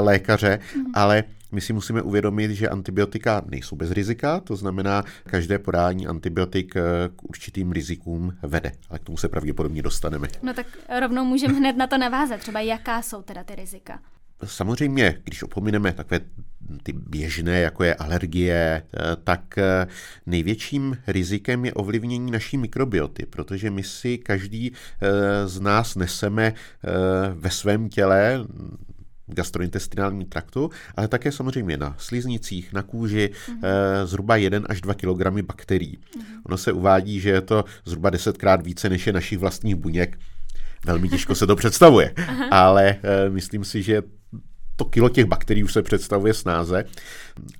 lékaře, 0.00 0.58
mm. 0.76 0.84
ale 0.94 1.24
my 1.52 1.60
si 1.60 1.72
musíme 1.72 2.02
uvědomit, 2.02 2.50
že 2.50 2.68
antibiotika 2.68 3.42
nejsou 3.46 3.76
bez 3.76 3.90
rizika, 3.90 4.40
to 4.40 4.56
znamená, 4.56 5.04
každé 5.24 5.58
podání 5.58 6.06
antibiotik 6.06 6.74
k 7.16 7.22
určitým 7.22 7.72
rizikům 7.72 8.36
vede, 8.42 8.72
ale 8.90 8.98
k 8.98 9.04
tomu 9.04 9.16
se 9.16 9.28
pravděpodobně 9.28 9.82
dostaneme. 9.82 10.28
No 10.42 10.54
tak 10.54 10.66
rovnou 11.00 11.24
můžeme 11.24 11.54
hned 11.54 11.76
na 11.76 11.86
to 11.86 11.98
navázat, 11.98 12.40
třeba 12.40 12.60
jaká 12.60 13.02
jsou 13.02 13.22
teda 13.22 13.44
ty 13.44 13.54
rizika. 13.54 13.98
Samozřejmě, 14.44 15.20
když 15.24 15.42
opomineme 15.42 15.92
takové 15.92 16.20
ty 16.82 16.92
běžné, 16.92 17.60
jako 17.60 17.84
je 17.84 17.94
alergie, 17.94 18.82
tak 19.24 19.58
největším 20.26 20.96
rizikem 21.06 21.64
je 21.64 21.74
ovlivnění 21.74 22.30
naší 22.30 22.56
mikrobioty, 22.56 23.26
protože 23.26 23.70
my 23.70 23.82
si 23.82 24.18
každý 24.18 24.72
z 25.46 25.60
nás 25.60 25.96
neseme 25.96 26.54
ve 27.34 27.50
svém 27.50 27.88
těle 27.88 28.44
gastrointestinální 29.28 30.24
traktu, 30.24 30.70
ale 30.96 31.08
také 31.08 31.32
samozřejmě 31.32 31.76
na 31.76 31.94
sliznicích, 31.98 32.72
na 32.72 32.82
kůži 32.82 33.30
mm-hmm. 33.30 33.60
zhruba 34.04 34.36
1 34.36 34.60
až 34.68 34.80
2 34.80 34.94
kg 34.94 35.42
bakterií. 35.42 35.98
Mm-hmm. 35.98 36.22
Ono 36.46 36.56
se 36.56 36.72
uvádí, 36.72 37.20
že 37.20 37.30
je 37.30 37.40
to 37.40 37.64
zhruba 37.84 38.10
desetkrát 38.10 38.66
více 38.66 38.88
než 38.88 39.06
je 39.06 39.12
našich 39.12 39.38
vlastních 39.38 39.74
buněk. 39.74 40.18
Velmi 40.84 41.08
těžko 41.08 41.34
se 41.34 41.46
to 41.46 41.56
představuje, 41.62 42.14
ale 42.50 42.96
eh, 43.02 43.30
myslím 43.30 43.64
si, 43.64 43.82
že 43.82 44.02
to 44.78 44.84
kilo 44.84 45.08
těch 45.08 45.24
bakterií 45.24 45.64
už 45.64 45.72
se 45.72 45.82
představuje 45.82 46.34
snáze. 46.34 46.84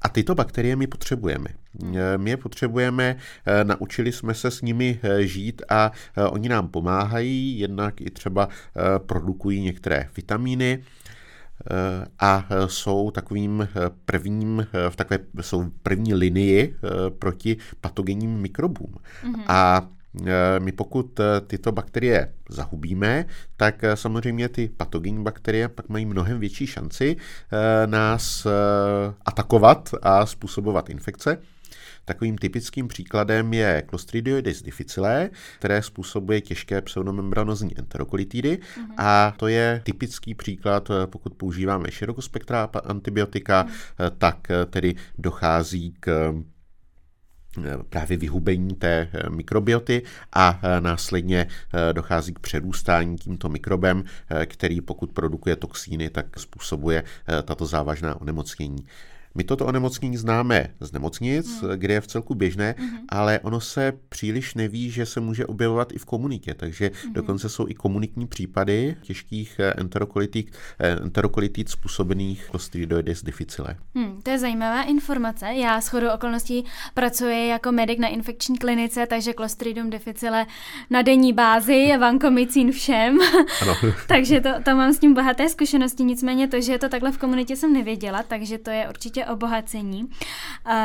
A 0.03 0.09
tyto 0.09 0.35
bakterie 0.35 0.77
my 0.77 0.87
potřebujeme. 0.87 1.51
Eh, 1.95 2.19
my 2.19 2.31
je 2.31 2.37
potřebujeme, 2.37 3.17
naučili 3.63 4.13
jsme 4.13 4.35
se 4.35 4.51
s 4.51 4.63
nimi 4.63 5.01
žít 5.19 5.63
a 5.69 5.93
oni 6.31 6.49
nám 6.49 6.69
pomáhají, 6.69 7.59
jednak 7.59 8.01
i 8.01 8.11
třeba 8.11 8.49
produkují 8.99 9.61
některé 9.61 10.09
vitamíny, 10.17 10.83
a 12.19 12.49
jsou 12.67 13.11
takovým 13.11 13.69
prvním, 14.05 14.67
v 14.89 14.97
takové, 14.97 15.19
jsou 15.41 15.65
první 15.83 16.15
linii 16.15 16.75
proti 17.19 17.57
patogenním 17.81 18.31
mikrobům. 18.31 18.95
Mm-hmm. 18.95 19.45
A 19.49 19.89
my 20.59 20.73
pokud 20.73 21.21
tyto 21.47 21.73
bakterie 21.73 22.33
zahubíme, 22.49 23.25
tak 23.57 23.83
samozřejmě 23.95 24.49
ty 24.49 24.69
patogenní 24.77 25.23
bakterie 25.23 25.69
pak 25.69 25.89
mají 25.89 26.07
mnohem 26.07 26.41
větší 26.41 26.67
šanci 26.67 27.17
nás 27.87 28.47
atakovat 29.25 29.95
a 30.03 30.27
způsobovat 30.27 30.91
infekce. 30.91 31.39
Takovým 32.05 32.39
typickým 32.39 32.89
příkladem 32.89 33.53
je 33.53 33.83
Clostridioides 33.89 34.63
difficile, 34.63 35.31
které 35.59 35.83
způsobuje 35.83 36.41
těžké 36.41 36.83
pseudomembranozní 36.83 37.79
enterokolitidy 37.79 38.59
mm-hmm. 38.59 38.95
a 38.97 39.35
to 39.37 39.49
je 39.49 39.81
typický 39.85 40.35
příklad, 40.35 40.89
pokud 41.07 41.35
používáme 41.35 41.91
širokospektrá 41.91 42.71
antibiotika, 42.85 43.65
mm-hmm. 43.65 44.11
tak 44.19 44.49
tedy 44.71 44.95
dochází 45.19 45.95
k 46.01 46.35
právě 47.89 48.17
vyhubení 48.17 48.75
té 48.75 49.09
mikrobioty 49.29 50.03
a 50.33 50.61
následně 50.81 51.47
dochází 51.93 52.35
k 52.35 52.39
přerůstání 52.39 53.17
tímto 53.17 53.49
mikrobem, 53.49 54.05
který 54.47 54.81
pokud 54.81 55.13
produkuje 55.13 55.57
toxíny, 55.57 56.11
tak 56.11 56.41
způsobuje 56.41 57.05
tato 57.45 57.67
závažná 57.67 58.21
onemocnění. 58.21 58.87
My 59.39 59.45
toto 59.45 59.67
onemocnění 59.67 60.17
známe 60.17 60.67
z 60.81 60.93
nemocnic, 60.93 61.63
hmm. 61.63 61.71
kde 61.77 61.95
je 61.95 62.01
v 62.01 62.07
celku 62.07 62.35
běžné, 62.35 62.75
hmm. 62.79 62.99
ale 63.09 63.41
ono 63.43 63.61
se 63.61 63.93
příliš 64.09 64.55
neví, 64.55 64.91
že 64.91 65.07
se 65.07 65.21
může 65.21 65.47
objevovat 65.47 65.93
i 65.93 65.99
v 65.99 66.05
komunitě, 66.05 66.55
takže 66.55 66.91
hmm. 67.05 67.13
dokonce 67.13 67.49
jsou 67.49 67.69
i 67.69 67.75
komunitní 67.75 68.27
případy 68.27 68.97
těžkých 69.03 69.61
eh, 69.61 69.75
enterokolitit, 69.77 71.67
eh, 71.67 71.71
způsobených 71.71 72.47
Clostridoides 72.51 73.23
difficile. 73.23 73.77
Hmm, 73.95 74.23
to 74.23 74.31
je 74.31 74.39
zajímavá 74.39 74.83
informace. 74.83 75.47
Já 75.47 75.81
s 75.81 75.89
chodou 75.89 76.09
okolností 76.15 76.65
pracuji 76.95 77.49
jako 77.49 77.73
medic 77.73 77.99
na 77.99 78.09
infekční 78.09 78.59
klinice, 78.59 79.07
takže 79.07 79.35
Clostridium 79.35 79.91
difficile 79.91 80.47
na 80.91 81.03
denní 81.03 81.33
bázi 81.33 81.75
je 81.75 81.99
vankomicín 81.99 82.73
všem. 82.73 83.19
Ano. 83.63 83.75
takže 84.09 84.41
to, 84.41 84.49
to 84.65 84.75
mám 84.75 84.93
s 84.93 84.99
tím 84.99 85.15
bohaté 85.15 85.49
zkušenosti, 85.49 86.05
nicméně 86.05 86.49
to, 86.49 86.61
že 86.61 86.73
je 86.73 86.79
to 86.79 86.89
takhle 86.89 87.13
v 87.13 87.19
komunitě 87.19 87.57
jsem 87.57 87.73
nevěděla, 87.73 88.23
takže 88.23 88.59
to 88.59 88.71
je 88.71 88.89
určitě 88.89 89.28
obohacení. 89.29 90.11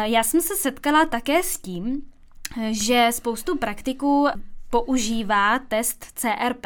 Já 0.03 0.23
jsem 0.23 0.41
se 0.41 0.55
setkala 0.55 1.05
také 1.05 1.43
s 1.43 1.57
tím, 1.57 2.01
že 2.71 3.07
spoustu 3.11 3.57
praktiků 3.57 4.27
používá 4.73 5.59
test 5.59 6.05
CRP, 6.15 6.65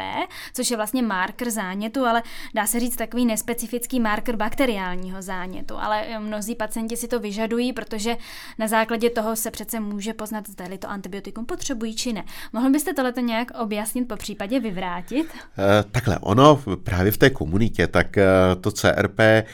což 0.54 0.72
je 0.72 0.78
vlastně 0.78 1.02
marker 1.02 1.50
zánětu, 1.50 2.06
ale 2.06 2.24
dá 2.56 2.68
se 2.68 2.80
říct 2.80 2.96
takový 2.96 3.26
nespecifický 3.26 4.00
marker 4.00 4.36
bakteriálního 4.36 5.22
zánětu. 5.22 5.76
Ale 5.78 6.20
mnozí 6.20 6.56
pacienti 6.56 6.98
si 6.98 7.08
to 7.08 7.20
vyžadují, 7.20 7.74
protože 7.74 8.18
na 8.60 8.68
základě 8.68 9.10
toho 9.10 9.36
se 9.36 9.52
přece 9.52 9.80
může 9.80 10.14
poznat, 10.14 10.50
zda 10.50 10.66
to 10.80 10.90
antibiotikum 10.90 11.46
potřebují 11.46 11.96
či 11.96 12.14
ne. 12.14 12.24
Mohl 12.54 12.70
byste 12.70 12.94
tohleto 12.94 13.20
nějak 13.20 13.52
objasnit, 13.60 14.08
po 14.08 14.16
případě 14.16 14.60
vyvrátit? 14.60 15.28
E, 15.58 15.84
takhle, 15.92 16.20
ono 16.20 16.62
právě 16.84 17.12
v 17.12 17.18
té 17.18 17.30
komunitě, 17.30 17.88
tak 17.88 18.18
e, 18.18 18.26
to 18.62 18.72
CRP 18.72 19.20
eh, 19.20 19.46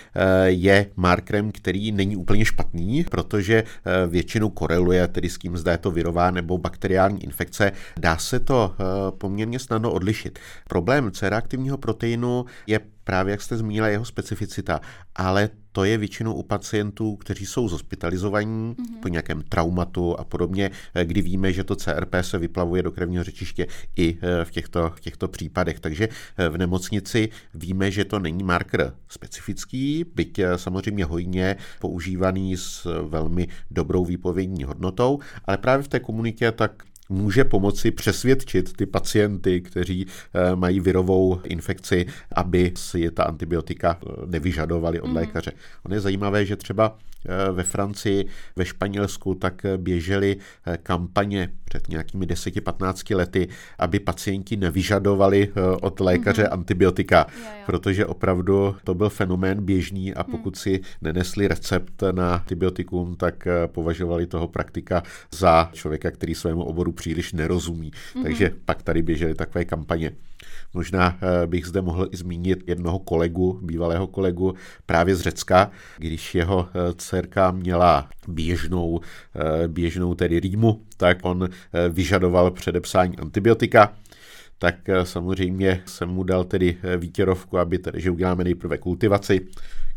je 0.45 0.86
markerem, 0.95 1.51
který 1.51 1.91
není 1.91 2.15
úplně 2.15 2.45
špatný, 2.45 3.03
protože 3.03 3.63
většinou 4.07 4.50
koreluje 4.50 5.07
tedy 5.07 5.29
s 5.29 5.38
tím, 5.38 5.57
zda 5.57 5.72
je 5.72 5.77
to 5.77 5.91
virová 5.91 6.31
nebo 6.31 6.57
bakteriální 6.57 7.24
infekce. 7.24 7.72
Dá 8.00 8.17
se 8.17 8.42
to 8.43 8.75
eh, 8.79 8.83
poměrně 9.12 9.59
snadno 9.59 9.91
odlišit. 9.91 10.39
Problém 10.69 11.12
C-reaktivního 11.12 11.77
proteinu 11.77 12.45
je 12.67 12.79
právě, 13.03 13.31
jak 13.31 13.41
jste 13.41 13.57
zmínila, 13.57 13.88
jeho 13.88 14.05
specificita, 14.05 14.81
ale 15.15 15.50
to 15.71 15.83
je 15.83 15.97
většinou 15.97 16.33
u 16.33 16.43
pacientů, 16.43 17.15
kteří 17.15 17.45
jsou 17.45 17.67
zhospitalizovaní 17.67 18.75
mm-hmm. 18.75 19.00
po 19.01 19.07
nějakém 19.07 19.41
traumatu 19.41 20.19
a 20.19 20.23
podobně, 20.23 20.71
eh, 20.95 21.05
kdy 21.05 21.21
víme, 21.21 21.53
že 21.53 21.63
to 21.63 21.75
CRP 21.75 22.15
se 22.21 22.38
vyplavuje 22.38 22.83
do 22.83 22.91
krevního 22.91 23.23
řečiště 23.23 23.67
i 23.95 24.17
eh, 24.21 24.45
v 24.45 24.51
těchto, 24.51 24.89
v 24.95 25.00
těchto 25.00 25.27
případech. 25.27 25.79
Takže 25.79 26.09
v 26.50 26.57
nemocnici 26.57 27.29
víme, 27.53 27.91
že 27.91 28.05
to 28.05 28.19
není 28.19 28.43
marker 28.43 28.93
specifický, 29.09 30.05
byť 30.15 30.39
samozřejmě 30.55 31.05
hojně 31.05 31.55
používaný 31.79 32.57
s 32.57 33.01
velmi 33.07 33.47
dobrou 33.71 34.05
výpovědní 34.05 34.63
hodnotou, 34.63 35.19
ale 35.45 35.57
právě 35.57 35.83
v 35.83 35.88
té 35.88 36.00
komunitě 36.00 36.51
tak 36.51 36.83
může 37.10 37.43
pomoci 37.43 37.91
přesvědčit 37.91 38.74
ty 38.74 38.86
pacienty, 38.86 39.62
kteří 39.62 40.07
eh, 40.33 40.55
mají 40.55 40.79
virovou 40.79 41.39
infekci, 41.43 42.05
aby 42.31 42.72
si 42.75 43.12
ta 43.12 43.24
antibiotika 43.24 44.00
eh, 44.01 44.12
nevyžadovali 44.25 45.01
od 45.01 45.10
mm. 45.10 45.15
lékaře. 45.15 45.51
Ono 45.86 45.95
je 45.95 46.01
zajímavé, 46.01 46.45
že 46.45 46.55
třeba 46.55 46.98
Eh, 47.25 47.51
ve 47.51 47.63
Francii, 47.63 48.25
ve 48.55 48.65
Španělsku, 48.65 49.36
tak 49.36 49.65
běžely 49.77 50.38
kampaně 50.83 51.50
před 51.65 51.89
nějakými 51.89 52.25
10-15 52.25 53.15
lety, 53.15 53.48
aby 53.79 54.00
pacienti 54.00 54.57
nevyžadovali 54.57 55.51
od 55.81 56.00
lékaře 56.00 56.43
mm-hmm. 56.43 56.53
antibiotika, 56.53 57.27
jo, 57.29 57.43
jo. 57.43 57.63
protože 57.65 58.05
opravdu 58.05 58.75
to 58.83 58.93
byl 58.93 59.10
fenomén 59.10 59.65
běžný 59.65 60.13
a 60.13 60.24
pokud 60.24 60.55
si 60.55 60.81
nenesli 61.01 61.48
recept 61.48 62.03
na 62.12 62.36
antibiotikum, 62.36 63.15
tak 63.15 63.48
považovali 63.67 64.25
toho 64.25 64.48
praktika 64.48 65.03
za 65.31 65.69
člověka, 65.74 66.12
který 66.12 66.36
svému 66.36 66.63
oboru 66.63 66.91
příliš 66.93 67.33
nerozumí. 67.33 67.91
Mm-hmm. 67.91 68.23
Takže 68.23 68.51
pak 68.65 68.83
tady 68.83 69.01
běžely 69.01 69.35
takové 69.35 69.65
kampaně. 69.65 70.12
Možná 70.73 71.19
bych 71.45 71.65
zde 71.65 71.81
mohl 71.81 72.07
i 72.12 72.17
zmínit 72.17 72.63
jednoho 72.67 73.00
kolegu, 73.00 73.59
bývalého 73.63 74.07
kolegu 74.07 74.53
právě 74.85 75.15
z 75.15 75.21
Řecka, 75.21 75.71
když 75.97 76.35
jeho 76.35 76.69
dcerka 76.95 77.51
měla 77.51 78.09
běžnou, 78.27 79.00
eh, 79.35 79.67
běžnou 79.67 80.15
tedy 80.15 80.39
rýmu, 80.39 80.81
tak 80.97 81.17
on 81.21 81.50
eh, 81.50 81.89
vyžadoval 81.89 82.51
předepsání 82.51 83.17
antibiotika, 83.17 83.93
tak 84.57 84.89
eh, 84.89 85.05
samozřejmě 85.05 85.81
jsem 85.85 86.09
mu 86.09 86.23
dal 86.23 86.43
tedy 86.43 86.77
výtěrovku, 86.97 87.57
aby 87.57 87.77
tedy, 87.77 88.01
že 88.01 88.12
uděláme 88.12 88.43
nejprve 88.43 88.77
kultivaci, 88.77 89.47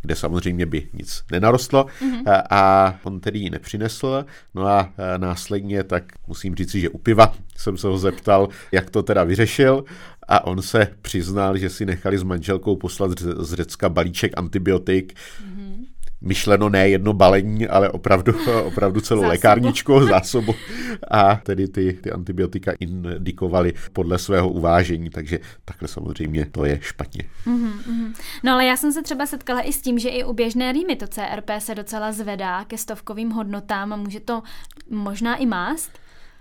kde 0.02 0.14
samozřejmě 0.14 0.66
by 0.66 0.88
nic 0.92 1.24
nenarostlo 1.32 1.86
mm-hmm. 2.00 2.42
a 2.50 2.94
on 3.02 3.20
tedy 3.20 3.38
ji 3.38 3.50
nepřinesl. 3.50 4.24
No 4.54 4.66
a 4.66 4.92
následně, 5.16 5.84
tak 5.84 6.04
musím 6.26 6.54
říci, 6.54 6.80
že 6.80 6.88
u 6.88 6.98
piva 6.98 7.34
jsem 7.56 7.76
se 7.76 7.86
ho 7.86 7.98
zeptal, 7.98 8.48
jak 8.72 8.90
to 8.90 9.02
teda 9.02 9.24
vyřešil 9.24 9.84
a 10.28 10.44
on 10.44 10.62
se 10.62 10.88
přiznal, 11.02 11.56
že 11.56 11.70
si 11.70 11.86
nechali 11.86 12.18
s 12.18 12.22
manželkou 12.22 12.76
poslat 12.76 13.10
z 13.20 13.54
Řecka 13.54 13.88
balíček 13.88 14.32
antibiotik, 14.36 15.12
mm-hmm 15.14 15.65
myšleno 16.20 16.68
ne 16.68 16.88
jedno 16.88 17.12
balení, 17.12 17.68
ale 17.68 17.90
opravdu, 17.90 18.32
opravdu 18.64 19.00
celou 19.00 19.20
zásobu. 19.20 19.30
lékárničku, 19.30 20.06
zásobu. 20.08 20.54
A 21.11 21.37
tedy 21.37 21.68
ty, 21.68 21.99
ty 22.02 22.12
antibiotika 22.12 22.73
indikovaly 22.80 23.73
podle 23.92 24.18
svého 24.18 24.49
uvážení, 24.49 25.11
takže 25.11 25.38
takhle 25.64 25.88
samozřejmě 25.88 26.46
to 26.46 26.64
je 26.64 26.78
špatně. 26.82 27.23
Mm-hmm. 27.46 28.14
No 28.44 28.52
ale 28.52 28.64
já 28.64 28.76
jsem 28.76 28.92
se 28.92 29.02
třeba 29.02 29.26
setkala 29.26 29.61
i 29.61 29.73
s 29.73 29.82
tím, 29.82 29.99
že 29.99 30.08
i 30.08 30.25
u 30.25 30.32
běžné 30.32 30.73
rýmy 30.73 30.96
to 30.96 31.06
CRP 31.06 31.50
se 31.58 31.75
docela 31.75 32.12
zvedá 32.12 32.64
ke 32.64 32.78
stovkovým 32.78 33.30
hodnotám 33.30 33.92
a 33.92 33.96
může 33.96 34.20
to 34.20 34.42
možná 34.90 35.37
i 35.37 35.46
mást. 35.46 35.90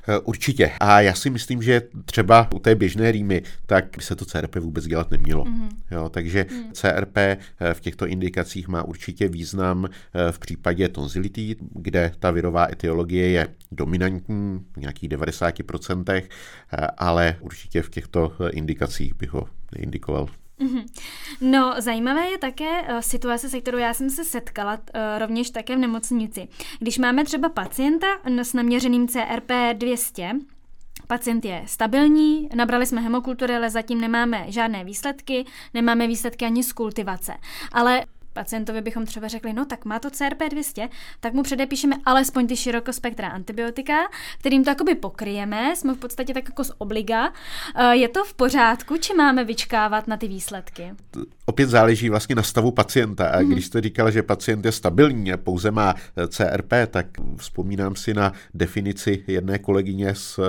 Eh, 0.07 0.19
určitě. 0.19 0.71
A 0.79 1.01
já 1.01 1.13
si 1.13 1.29
myslím, 1.29 1.61
že 1.61 1.81
třeba 2.05 2.49
u 2.55 2.59
té 2.59 2.75
běžné 2.75 3.11
rýmy, 3.11 3.41
tak 3.65 3.85
by 3.97 4.03
se 4.03 4.15
to 4.15 4.25
CRP 4.25 4.55
vůbec 4.55 4.87
dělat 4.87 5.11
nemělo. 5.11 5.43
Mm-hmm. 5.43 5.69
Jo, 5.91 6.09
takže 6.09 6.45
mm. 6.51 6.71
CRP 6.73 7.17
eh, 7.17 7.37
v 7.73 7.81
těchto 7.81 8.07
indikacích 8.07 8.67
má 8.67 8.83
určitě 8.83 9.27
význam 9.27 9.85
eh, 9.85 10.31
v 10.31 10.39
případě 10.39 10.89
tonzilití, 10.89 11.55
kde 11.59 12.11
ta 12.19 12.31
virová 12.31 12.67
etiologie 12.71 13.29
je 13.29 13.47
dominantní 13.71 14.59
v 14.73 14.77
nějakých 14.77 15.09
90%, 15.09 16.23
ale 16.97 17.37
určitě 17.39 17.81
v 17.81 17.89
těchto 17.89 18.31
indikacích 18.51 19.15
bych 19.15 19.33
ho 19.33 19.47
neindikoval. 19.77 20.27
Mm-hmm. 20.59 20.85
No, 21.41 21.73
zajímavé 21.77 22.29
je 22.29 22.37
také 22.37 22.81
uh, 22.81 22.99
situace, 22.99 23.49
se 23.49 23.61
kterou 23.61 23.77
já 23.77 23.93
jsem 23.93 24.09
se 24.09 24.23
setkala 24.23 24.73
uh, 24.73 24.79
rovněž 25.17 25.49
také 25.49 25.75
v 25.75 25.79
nemocnici. 25.79 26.47
Když 26.79 26.97
máme 26.97 27.25
třeba 27.25 27.49
pacienta 27.49 28.07
s 28.25 28.53
naměřeným 28.53 29.07
CRP 29.07 29.51
200, 29.73 30.31
Pacient 31.07 31.45
je 31.45 31.63
stabilní, 31.65 32.49
nabrali 32.55 32.85
jsme 32.85 33.01
hemokultury, 33.01 33.55
ale 33.55 33.69
zatím 33.69 34.01
nemáme 34.01 34.45
žádné 34.47 34.83
výsledky, 34.83 35.45
nemáme 35.73 36.07
výsledky 36.07 36.45
ani 36.45 36.63
z 36.63 36.73
kultivace. 36.73 37.33
Ale 37.71 38.05
pacientovi 38.35 38.81
bychom 38.81 39.05
třeba 39.05 39.27
řekli, 39.27 39.53
no 39.53 39.65
tak 39.65 39.85
má 39.85 39.99
to 39.99 40.09
CRP200, 40.09 40.89
tak 41.19 41.33
mu 41.33 41.43
předepíšeme 41.43 41.95
alespoň 42.05 42.47
ty 42.47 42.55
širokospektra 42.55 43.27
antibiotika, 43.27 43.93
kterým 44.39 44.63
to 44.63 44.69
jakoby 44.69 44.95
pokryjeme, 44.95 45.75
jsme 45.75 45.93
v 45.93 45.97
podstatě 45.97 46.33
tak 46.33 46.43
jako 46.45 46.63
z 46.63 46.71
obliga. 46.77 47.33
Eh, 47.75 47.95
je 47.95 48.07
to 48.07 48.23
v 48.23 48.33
pořádku, 48.33 48.97
či 48.97 49.13
máme 49.13 49.43
vyčkávat 49.43 50.07
na 50.07 50.17
ty 50.17 50.27
výsledky? 50.27 50.91
Opět 51.45 51.69
záleží 51.69 52.09
vlastně 52.09 52.35
na 52.35 52.43
stavu 52.43 52.71
pacienta. 52.71 53.27
A 53.27 53.39
mhm. 53.39 53.51
když 53.51 53.65
jste 53.65 53.81
říkal, 53.81 54.11
že 54.11 54.23
pacient 54.23 54.65
je 54.65 54.71
stabilní 54.71 55.33
a 55.33 55.37
pouze 55.37 55.71
má 55.71 55.93
eh, 56.17 56.27
CRP, 56.27 56.73
tak 56.91 57.05
vzpomínám 57.37 57.95
si 57.95 58.13
na 58.13 58.33
definici 58.53 59.23
jedné 59.27 59.59
kolegyně 59.59 60.15
z 60.15 60.39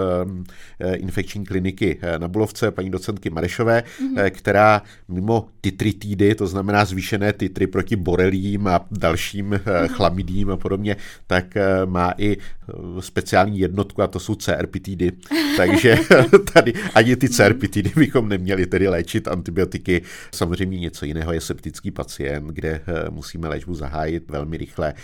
eh, 0.81 0.97
infekční 0.97 1.45
kliniky 1.45 2.01
na 2.19 2.29
Bulovce, 2.29 2.71
paní 2.71 2.91
docentky 2.91 3.31
Marešové, 3.31 3.83
mm-hmm. 3.83 4.31
která 4.31 4.83
mimo 5.09 5.49
titritidy, 5.61 6.35
to 6.35 6.47
znamená 6.47 6.85
zvýšené 6.85 7.33
titry 7.33 7.67
proti 7.77 7.97
borelím 7.97 8.67
a 8.67 8.81
dalším 8.91 9.51
mm-hmm. 9.51 9.89
chlamidím 9.89 10.51
a 10.51 10.57
podobně, 10.57 10.97
tak 11.27 11.57
eh, 11.57 11.87
má 11.87 12.13
i 12.19 12.37
eh, 12.37 12.73
speciální 13.03 13.59
jednotku 13.59 14.03
a 14.03 14.07
to 14.07 14.21
jsou 14.21 14.35
CRPTD. 14.35 15.03
Takže 15.57 15.99
tady 16.53 16.73
ani 16.95 17.17
ty 17.17 17.29
CRPTD 17.29 17.97
bychom 17.97 18.29
neměli 18.29 18.67
tedy 18.67 18.89
léčit 18.89 19.29
antibiotiky. 19.29 20.03
Samozřejmě 20.35 20.79
něco 20.79 21.05
jiného 21.05 21.33
je 21.33 21.41
septický 21.41 21.91
pacient, 21.91 22.49
kde 22.49 22.81
musíme 23.11 23.49
léčbu 23.49 23.75
zahájit 23.75 24.31
velmi 24.31 24.57
rychle, 24.57 24.95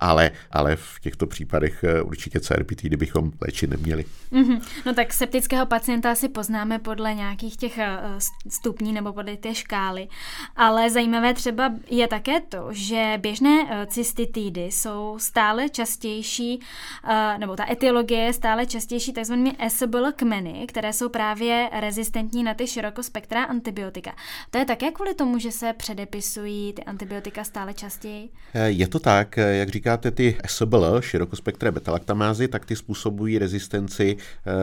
ale, 0.00 0.30
ale 0.50 0.76
v 0.76 1.00
těchto 1.00 1.26
případech 1.26 1.84
určitě 2.02 2.40
CRPTD 2.40 2.94
bychom 2.94 3.32
léčit 3.40 3.70
neměli. 3.70 4.04
Mm-hmm. 4.32 4.60
No 4.86 4.94
tak 4.94 5.12
septického 5.12 5.66
pacienta 5.66 6.14
si 6.14 6.28
poznáme 6.28 6.78
podle 6.78 7.14
nějakých 7.14 7.56
těch 7.56 7.78
stupní 8.48 8.92
nebo 8.92 9.12
podle 9.12 9.36
té 9.36 9.54
škály, 9.54 10.08
ale 10.56 10.90
zajímavé 10.90 11.34
třeba 11.34 11.72
je 11.90 12.08
také 12.12 12.40
to, 12.40 12.68
že 12.70 13.18
běžné 13.20 13.66
eh, 13.70 13.86
cystitidy 13.86 14.60
jsou 14.60 15.16
stále 15.18 15.68
častější, 15.68 16.60
eh, 17.08 17.38
nebo 17.38 17.56
ta 17.56 17.72
etiologie 17.72 18.20
je 18.20 18.32
stále 18.32 18.66
častější 18.66 19.12
takzvanými 19.12 19.52
SBL 19.68 20.12
kmeny, 20.16 20.66
které 20.68 20.92
jsou 20.92 21.08
právě 21.08 21.68
rezistentní 21.80 22.42
na 22.42 22.54
ty 22.54 22.66
širokospektrá 22.66 23.44
antibiotika. 23.44 24.12
To 24.50 24.58
je 24.58 24.64
také 24.64 24.90
kvůli 24.90 25.14
tomu, 25.14 25.38
že 25.38 25.52
se 25.52 25.72
předepisují 25.72 26.72
ty 26.72 26.84
antibiotika 26.84 27.44
stále 27.44 27.74
častěji? 27.74 28.28
Eh, 28.54 28.70
je 28.70 28.88
to 28.88 28.98
tak, 28.98 29.36
jak 29.36 29.68
říkáte, 29.68 30.10
ty 30.10 30.36
SBL, 30.46 31.00
širokospektré 31.00 31.72
betalaktamázy, 31.72 32.48
tak 32.48 32.66
ty 32.66 32.76
způsobují 32.76 33.38
rezistenci 33.38 34.16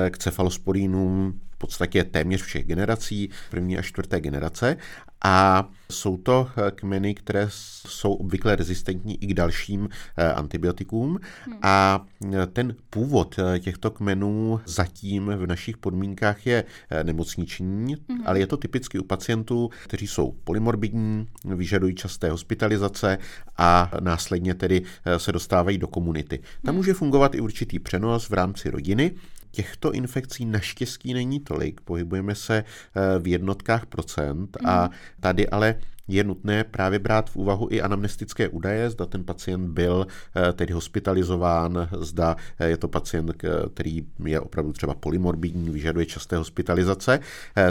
k 0.10 0.18
cefalosporínům 0.18 1.40
podstatě 1.60 2.04
téměř 2.04 2.42
všech 2.42 2.66
generací, 2.66 3.30
první 3.50 3.78
a 3.78 3.82
čtvrté 3.82 4.22
generace. 4.22 4.78
A 5.24 5.70
jsou 5.92 6.18
to 6.18 6.50
eh, 6.58 6.72
kmeny, 6.72 7.16
které 7.16 7.48
jsou 7.88 8.14
obvykle 8.14 8.56
rezistentní 8.56 9.24
i 9.24 9.28
k 9.28 9.34
dalším 9.34 9.90
eh, 10.18 10.34
antibiotikům. 10.34 11.20
Hmm. 11.46 11.58
A 11.62 12.06
eh, 12.34 12.46
ten 12.46 12.76
původ 12.90 13.36
těchto 13.60 13.92
kmenů 13.92 14.60
zatím 14.66 15.26
v 15.26 15.48
našich 15.48 15.78
podmínkách 15.78 16.48
je 16.48 16.64
nemocniční, 17.04 17.98
hmm. 18.10 18.24
ale 18.26 18.40
je 18.40 18.48
to 18.48 18.58
typicky 18.58 19.00
u 19.00 19.04
pacientů, 19.04 19.70
kteří 19.84 20.08
jsou 20.08 20.32
polymorbidní, 20.44 21.28
vyžadují 21.46 21.96
časté 21.96 22.30
hospitalizace 22.30 23.18
a 23.58 23.92
následně 24.00 24.54
tedy 24.54 24.82
se 25.18 25.32
dostávají 25.32 25.78
do 25.78 25.88
komunity. 25.88 26.38
Tam 26.38 26.48
hmm. 26.66 26.76
může 26.76 26.94
fungovat 26.94 27.36
i 27.36 27.40
určitý 27.40 27.80
přenos 27.80 28.30
v 28.30 28.34
rámci 28.34 28.70
rodiny, 28.70 29.12
Těchto 29.52 29.92
infekcí 29.92 30.46
naštěstí 30.46 31.14
není 31.14 31.40
tolik, 31.40 31.82
pohybujeme 31.82 32.36
se 32.36 32.58
eh, 32.58 33.20
v 33.20 33.28
jednotkách 33.28 33.86
procent 33.86 34.58
a 34.66 34.82
mhm. 34.82 34.92
tady 35.20 35.50
ale 35.50 35.76
je 36.10 36.24
nutné 36.24 36.64
právě 36.64 37.00
brát 37.00 37.30
v 37.30 37.36
úvahu 37.36 37.68
i 37.72 37.82
anamnestické 37.82 38.50
údaje, 38.50 38.90
zda 38.90 39.06
ten 39.06 39.24
pacient 39.24 39.72
byl 39.72 40.08
eh, 40.36 40.54
tedy 40.54 40.74
hospitalizován, 40.74 41.90
zda 42.00 42.36
eh, 42.60 42.70
je 42.70 42.78
to 42.78 42.88
pacient, 42.88 43.32
který 43.74 44.06
je 44.26 44.40
opravdu 44.40 44.74
třeba 44.74 44.96
polymorbidní, 44.96 45.70
vyžaduje 45.70 46.06
časté 46.06 46.38
hospitalizace. 46.38 47.20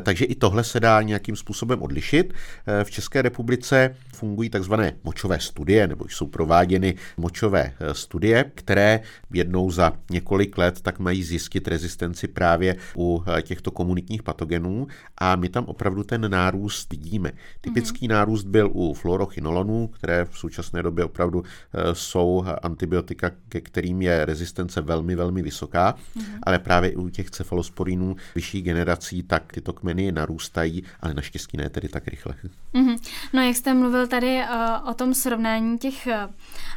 Takže 0.02 0.24
i 0.24 0.34
tohle 0.34 0.64
se 0.64 0.80
dá 0.80 1.02
nějakým 1.02 1.36
způsobem 1.36 1.82
odlišit. 1.82 2.34
V 2.82 2.90
České 2.90 3.22
republice 3.22 3.94
fungují 4.14 4.50
takzvané 4.50 4.96
močové 5.04 5.40
studie, 5.40 5.86
nebo 5.86 6.04
jsou 6.08 6.26
prováděny 6.26 6.94
močové 7.16 7.72
studie, 7.92 8.44
které 8.54 9.00
jednou 9.32 9.70
za 9.70 9.92
několik 10.10 10.58
let 10.58 10.80
tak 10.80 10.98
mají 10.98 11.22
zjistit 11.22 11.68
rezistenci 11.68 12.28
právě 12.28 12.76
u 12.96 13.24
těchto 13.42 13.70
komunitních 13.70 14.22
patogenů 14.22 14.86
a 15.18 15.36
my 15.36 15.48
tam 15.48 15.64
opravdu 15.64 16.04
ten 16.04 16.30
nárůst 16.30 16.92
vidíme. 16.92 17.32
Typický 17.60 18.06
mm-hmm. 18.06 18.10
nárůst 18.10 18.27
byl 18.36 18.70
u 18.72 18.94
fluorochinolonů, 18.94 19.86
které 19.86 20.24
v 20.24 20.38
současné 20.38 20.82
době 20.82 21.04
opravdu 21.04 21.42
e, 21.42 21.94
jsou 21.94 22.44
antibiotika, 22.62 23.30
ke 23.48 23.60
kterým 23.60 24.02
je 24.02 24.24
rezistence 24.24 24.80
velmi, 24.80 25.14
velmi 25.14 25.42
vysoká, 25.42 25.94
mm-hmm. 25.94 26.38
ale 26.42 26.58
právě 26.58 26.96
u 26.96 27.08
těch 27.08 27.30
cefalosporinů 27.30 28.16
vyšší 28.34 28.62
generací, 28.62 29.22
tak 29.22 29.52
tyto 29.52 29.72
kmeny 29.72 30.12
narůstají, 30.12 30.82
ale 31.00 31.14
naštěstí 31.14 31.56
ne 31.56 31.70
tedy 31.70 31.88
tak 31.88 32.08
rychle. 32.08 32.34
Mm-hmm. 32.74 32.98
No 33.32 33.42
jak 33.42 33.56
jste 33.56 33.74
mluvil 33.74 34.06
tady 34.06 34.40
uh, 34.42 34.90
o 34.90 34.94
tom 34.94 35.14
srovnání 35.14 35.78
těch 35.78 36.06
uh, 36.06 36.34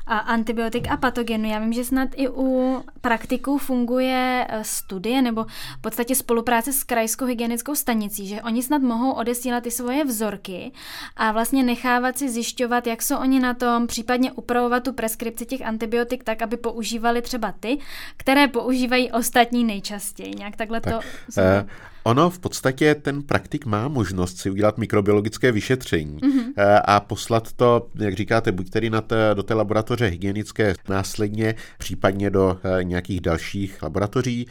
antibiotik 0.08 0.88
a 0.92 0.98
patogenů, 0.98 1.50
já 1.50 1.60
vím, 1.60 1.74
že 1.74 1.84
snad 1.84 2.10
i 2.16 2.30
u 2.30 2.82
praktiků 3.02 3.58
funguje 3.58 4.48
studie 4.62 5.22
nebo 5.22 5.44
v 5.78 5.82
podstatě 5.82 6.16
spolupráce 6.16 6.74
s 6.74 6.84
krajskou 6.84 7.26
hygienickou 7.26 7.76
stanicí, 7.76 8.28
že 8.28 8.42
oni 8.42 8.64
snad 8.64 8.82
mohou 8.82 9.12
odesílat 9.12 9.64
ty 9.64 9.72
svoje 9.72 10.06
vzorky 10.06 10.72
a 11.18 11.31
vlastně 11.32 11.64
nechávat 11.64 12.18
si 12.18 12.30
zjišťovat, 12.30 12.88
jak 12.88 13.02
jsou 13.02 13.18
oni 13.18 13.40
na 13.40 13.54
tom, 13.54 13.88
případně 13.88 14.32
upravovat 14.32 14.84
tu 14.84 14.94
preskripci 14.94 15.46
těch 15.46 15.62
antibiotik 15.62 16.24
tak, 16.24 16.42
aby 16.42 16.58
používali 16.58 17.22
třeba 17.22 17.54
ty, 17.60 17.78
které 18.18 18.48
používají 18.48 19.12
ostatní 19.12 19.64
nejčastěji. 19.64 20.36
Nějak 20.38 20.56
takhle 20.56 20.82
tak, 20.82 20.94
to... 20.94 21.00
Eh, 21.38 21.66
Ono 22.04 22.30
v 22.30 22.40
podstatě 22.40 22.96
ten 22.96 23.24
praktik 23.24 23.66
má 23.66 23.88
možnost 23.88 24.38
si 24.38 24.50
udělat 24.50 24.78
mikrobiologické 24.78 25.52
vyšetření 25.52 26.18
mm-hmm. 26.18 26.82
a 26.86 27.00
poslat 27.00 27.54
to, 27.54 27.88
jak 27.96 28.14
říkáte, 28.14 28.52
buď 28.52 28.70
tedy 28.70 28.90
na 28.90 29.02
té, 29.02 29.32
do 29.34 29.44
té 29.44 29.54
laboratoře 29.54 30.06
hygienické, 30.06 30.74
následně 30.90 31.56
případně 31.78 32.30
do 32.30 32.60
eh, 32.64 32.84
nějakých 32.84 33.22
dalších 33.22 33.84
laboratoří, 33.84 34.48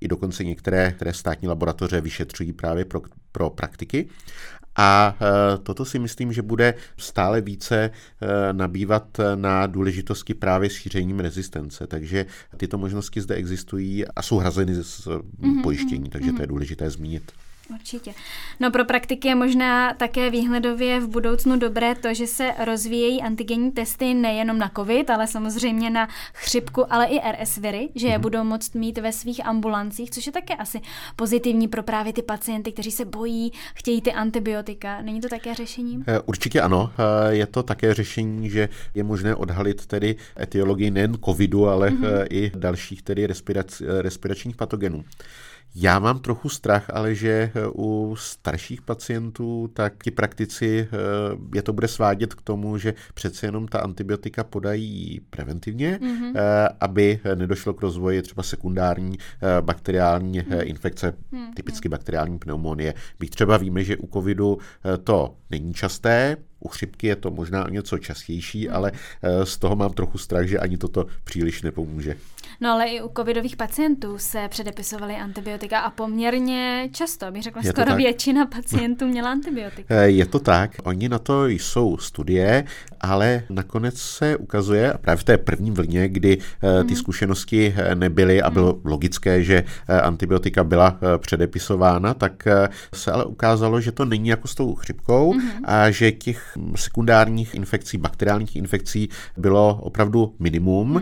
i 0.00 0.08
dokonce 0.08 0.44
některé 0.44 0.92
které 0.92 1.12
státní 1.12 1.48
laboratoře 1.48 2.00
vyšetřují 2.00 2.52
právě 2.52 2.84
pro, 2.84 3.02
pro 3.32 3.50
praktiky. 3.50 4.08
A 4.76 5.16
e, 5.20 5.58
toto 5.58 5.84
si 5.84 5.98
myslím, 5.98 6.32
že 6.32 6.42
bude 6.42 6.74
stále 6.96 7.40
více 7.40 7.76
e, 7.84 7.90
nabývat 8.52 9.20
na 9.34 9.66
důležitosti 9.66 10.34
právě 10.34 10.70
šířením 10.70 11.20
rezistence. 11.20 11.86
Takže 11.86 12.26
tyto 12.56 12.78
možnosti 12.78 13.20
zde 13.20 13.34
existují 13.34 14.06
a 14.06 14.22
jsou 14.22 14.38
hrazeny 14.38 14.74
z 14.74 15.06
mm-hmm, 15.06 15.62
pojištění, 15.62 16.10
takže 16.10 16.30
mm-hmm. 16.30 16.36
to 16.36 16.42
je 16.42 16.46
důležité 16.46 16.90
zmínit. 16.90 17.32
Určitě. 17.70 18.14
No 18.60 18.70
pro 18.70 18.84
praktiky 18.84 19.28
je 19.28 19.34
možná 19.34 19.94
také 19.94 20.30
výhledově 20.30 21.00
v 21.00 21.08
budoucnu 21.08 21.58
dobré 21.58 21.94
to, 21.94 22.14
že 22.14 22.26
se 22.26 22.50
rozvíjejí 22.64 23.22
antigenní 23.22 23.72
testy 23.72 24.14
nejenom 24.14 24.58
na 24.58 24.70
COVID, 24.76 25.10
ale 25.10 25.26
samozřejmě 25.26 25.90
na 25.90 26.08
chřipku, 26.32 26.92
ale 26.92 27.06
i 27.06 27.20
RS 27.32 27.56
viry, 27.56 27.88
že 27.94 28.08
je 28.08 28.18
mm-hmm. 28.18 28.20
budou 28.20 28.44
moct 28.44 28.74
mít 28.74 28.98
ve 28.98 29.12
svých 29.12 29.46
ambulancích, 29.46 30.10
což 30.10 30.26
je 30.26 30.32
také 30.32 30.54
asi 30.54 30.80
pozitivní 31.16 31.68
pro 31.68 31.82
právě 31.82 32.12
ty 32.12 32.22
pacienty, 32.22 32.72
kteří 32.72 32.90
se 32.90 33.04
bojí, 33.04 33.52
chtějí 33.74 34.00
ty 34.00 34.12
antibiotika. 34.12 35.02
Není 35.02 35.20
to 35.20 35.28
také 35.28 35.54
řešením? 35.54 36.04
Eh, 36.06 36.20
určitě 36.20 36.60
ano. 36.60 36.92
Eh, 36.98 37.34
je 37.34 37.46
to 37.46 37.62
také 37.62 37.94
řešení, 37.94 38.50
že 38.50 38.68
je 38.94 39.04
možné 39.04 39.34
odhalit 39.34 39.86
tedy 39.86 40.16
etiologii 40.40 40.90
nejen 40.90 41.16
covidu, 41.24 41.68
ale 41.68 41.90
mm-hmm. 41.90 42.26
i 42.30 42.52
dalších 42.54 43.02
tedy 43.02 43.26
respirac, 43.26 43.82
respiračních 44.00 44.56
patogenů. 44.56 45.04
Já 45.76 45.98
mám 45.98 46.18
trochu 46.18 46.48
strach, 46.48 46.90
ale 46.90 47.14
že 47.14 47.50
eh, 47.54 47.66
u 47.74 48.16
starších 48.18 48.82
pacientů, 48.82 49.70
tak 49.72 50.04
ti 50.04 50.10
praktici 50.10 50.88
eh, 50.92 50.96
je 51.54 51.62
to 51.62 51.72
bude 51.72 51.88
svádět 51.88 52.34
k 52.34 52.42
tomu, 52.42 52.78
že 52.78 52.94
přece 53.14 53.46
jenom 53.46 53.68
ta 53.68 53.78
antibiotika 53.78 54.44
podají 54.44 55.20
preventivně, 55.30 55.98
mm-hmm. 56.02 56.34
aby 56.80 57.20
nedošlo 57.34 57.74
k 57.74 57.82
rozvoji 57.82 58.22
třeba 58.22 58.42
sekundární 58.42 59.18
bakteriální 59.60 60.40
mm-hmm. 60.40 60.66
infekce, 60.66 61.10
mm-hmm. 61.10 61.54
typicky 61.54 61.88
bakteriální 61.88 62.38
pneumonie. 62.38 62.94
Byť 63.20 63.30
třeba 63.30 63.56
víme, 63.56 63.84
že 63.84 63.96
u 63.96 64.06
covidu 64.06 64.58
to 65.04 65.36
není 65.50 65.74
časté, 65.74 66.36
U 66.66 66.68
chřipky 66.68 67.06
je 67.06 67.16
to 67.16 67.30
možná 67.30 67.66
něco 67.70 67.98
častější, 67.98 68.70
ale 68.70 68.92
z 69.44 69.58
toho 69.58 69.76
mám 69.76 69.92
trochu 69.92 70.18
strach, 70.18 70.46
že 70.46 70.58
ani 70.58 70.76
toto 70.76 71.06
příliš 71.24 71.62
nepomůže. 71.62 72.16
No 72.60 72.70
ale 72.70 72.86
i 72.86 73.02
u 73.02 73.10
covidových 73.16 73.56
pacientů 73.56 74.18
se 74.18 74.48
předepisovaly 74.48 75.14
antibiotika 75.14 75.80
a 75.80 75.90
poměrně 75.90 76.88
často, 76.92 77.30
bych 77.30 77.42
řekla, 77.42 77.62
je 77.64 77.70
skoro 77.70 77.86
tak? 77.86 77.96
většina 77.96 78.46
pacientů 78.46 79.06
měla 79.06 79.30
antibiotika. 79.30 80.02
Je 80.02 80.26
to 80.26 80.38
tak, 80.38 80.70
oni 80.84 81.08
na 81.08 81.18
to 81.18 81.46
jsou 81.46 81.96
studie, 81.98 82.64
ale 83.00 83.42
nakonec 83.50 83.98
se 83.98 84.36
ukazuje, 84.36 84.92
a 84.92 84.98
právě 84.98 85.20
v 85.20 85.24
té 85.24 85.38
první 85.38 85.70
vlně, 85.70 86.08
kdy 86.08 86.38
mm. 86.38 86.86
ty 86.86 86.94
mhm. 86.94 86.96
zkušenosti 86.96 87.74
nebyly 87.94 88.42
a 88.42 88.50
bylo 88.50 88.72
mm. 88.72 88.80
logické, 88.84 89.44
že 89.44 89.64
antibiotika 90.02 90.64
byla 90.64 90.98
předepisována, 91.18 92.14
tak 92.14 92.48
se 92.94 93.12
ale 93.12 93.24
ukázalo, 93.24 93.80
že 93.80 93.92
to 93.92 94.04
není 94.04 94.28
jako 94.28 94.48
s 94.48 94.54
tou 94.54 94.74
chřipkou 94.74 95.34
a 95.64 95.90
že 95.90 96.12
těch 96.12 96.53
sekundárních 96.76 97.54
infekcí, 97.54 97.98
bakteriálních 97.98 98.56
infekcí 98.56 99.08
bylo 99.36 99.78
opravdu 99.82 100.34
minimum. 100.38 100.88
Mm. 100.88 101.00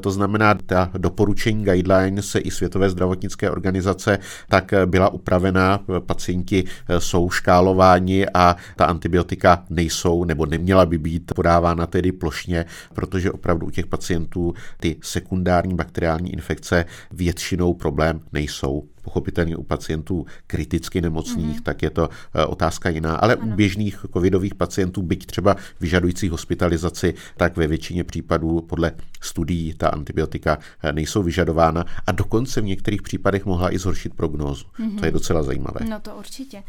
To 0.00 0.10
znamená, 0.10 0.54
ta 0.54 0.90
doporučení 0.98 1.64
guidelines 1.64 2.36
i 2.38 2.50
Světové 2.50 2.90
zdravotnické 2.90 3.50
organizace, 3.50 4.18
tak 4.48 4.74
byla 4.86 5.08
upravena, 5.08 5.80
pacienti 6.06 6.64
jsou 6.98 7.30
škálováni 7.30 8.26
a 8.34 8.56
ta 8.76 8.84
antibiotika 8.84 9.64
nejsou 9.70 10.24
nebo 10.24 10.46
neměla 10.46 10.86
by 10.86 10.98
být 10.98 11.32
podávána 11.34 11.86
tedy 11.86 12.12
plošně, 12.12 12.64
protože 12.94 13.32
opravdu 13.32 13.66
u 13.66 13.70
těch 13.70 13.86
pacientů 13.86 14.54
ty 14.80 14.96
sekundární 15.02 15.74
bakteriální 15.74 16.32
infekce 16.32 16.84
většinou 17.12 17.74
problém 17.74 18.20
nejsou 18.32 18.91
pochopitelně 19.02 19.56
u 19.56 19.62
pacientů 19.62 20.26
kriticky 20.46 21.00
nemocných, 21.00 21.58
mm-hmm. 21.58 21.62
tak 21.62 21.82
je 21.82 21.90
to 21.90 22.08
eh, 22.34 22.46
otázka 22.46 22.88
jiná, 22.88 23.16
ale 23.16 23.34
ano. 23.34 23.46
u 23.46 23.56
běžných 23.56 24.06
covidových 24.12 24.54
pacientů, 24.54 25.02
byť 25.02 25.26
třeba 25.26 25.56
vyžadujících 25.80 26.30
hospitalizaci, 26.30 27.14
tak 27.36 27.56
ve 27.56 27.66
většině 27.66 28.04
případů 28.04 28.60
podle 28.60 28.92
studií 29.20 29.74
ta 29.74 29.88
antibiotika 29.88 30.58
eh, 30.82 30.92
nejsou 30.92 31.22
vyžadována 31.22 31.84
a 32.06 32.12
dokonce 32.12 32.60
v 32.60 32.64
některých 32.64 33.02
případech 33.02 33.46
mohla 33.46 33.74
i 33.74 33.78
zhoršit 33.78 34.14
prognózu. 34.14 34.64
Mm-hmm. 34.64 34.98
To 34.98 35.04
je 35.04 35.12
docela 35.12 35.42
zajímavé. 35.42 35.80
No 35.88 36.00
to 36.00 36.16
určitě. 36.16 36.62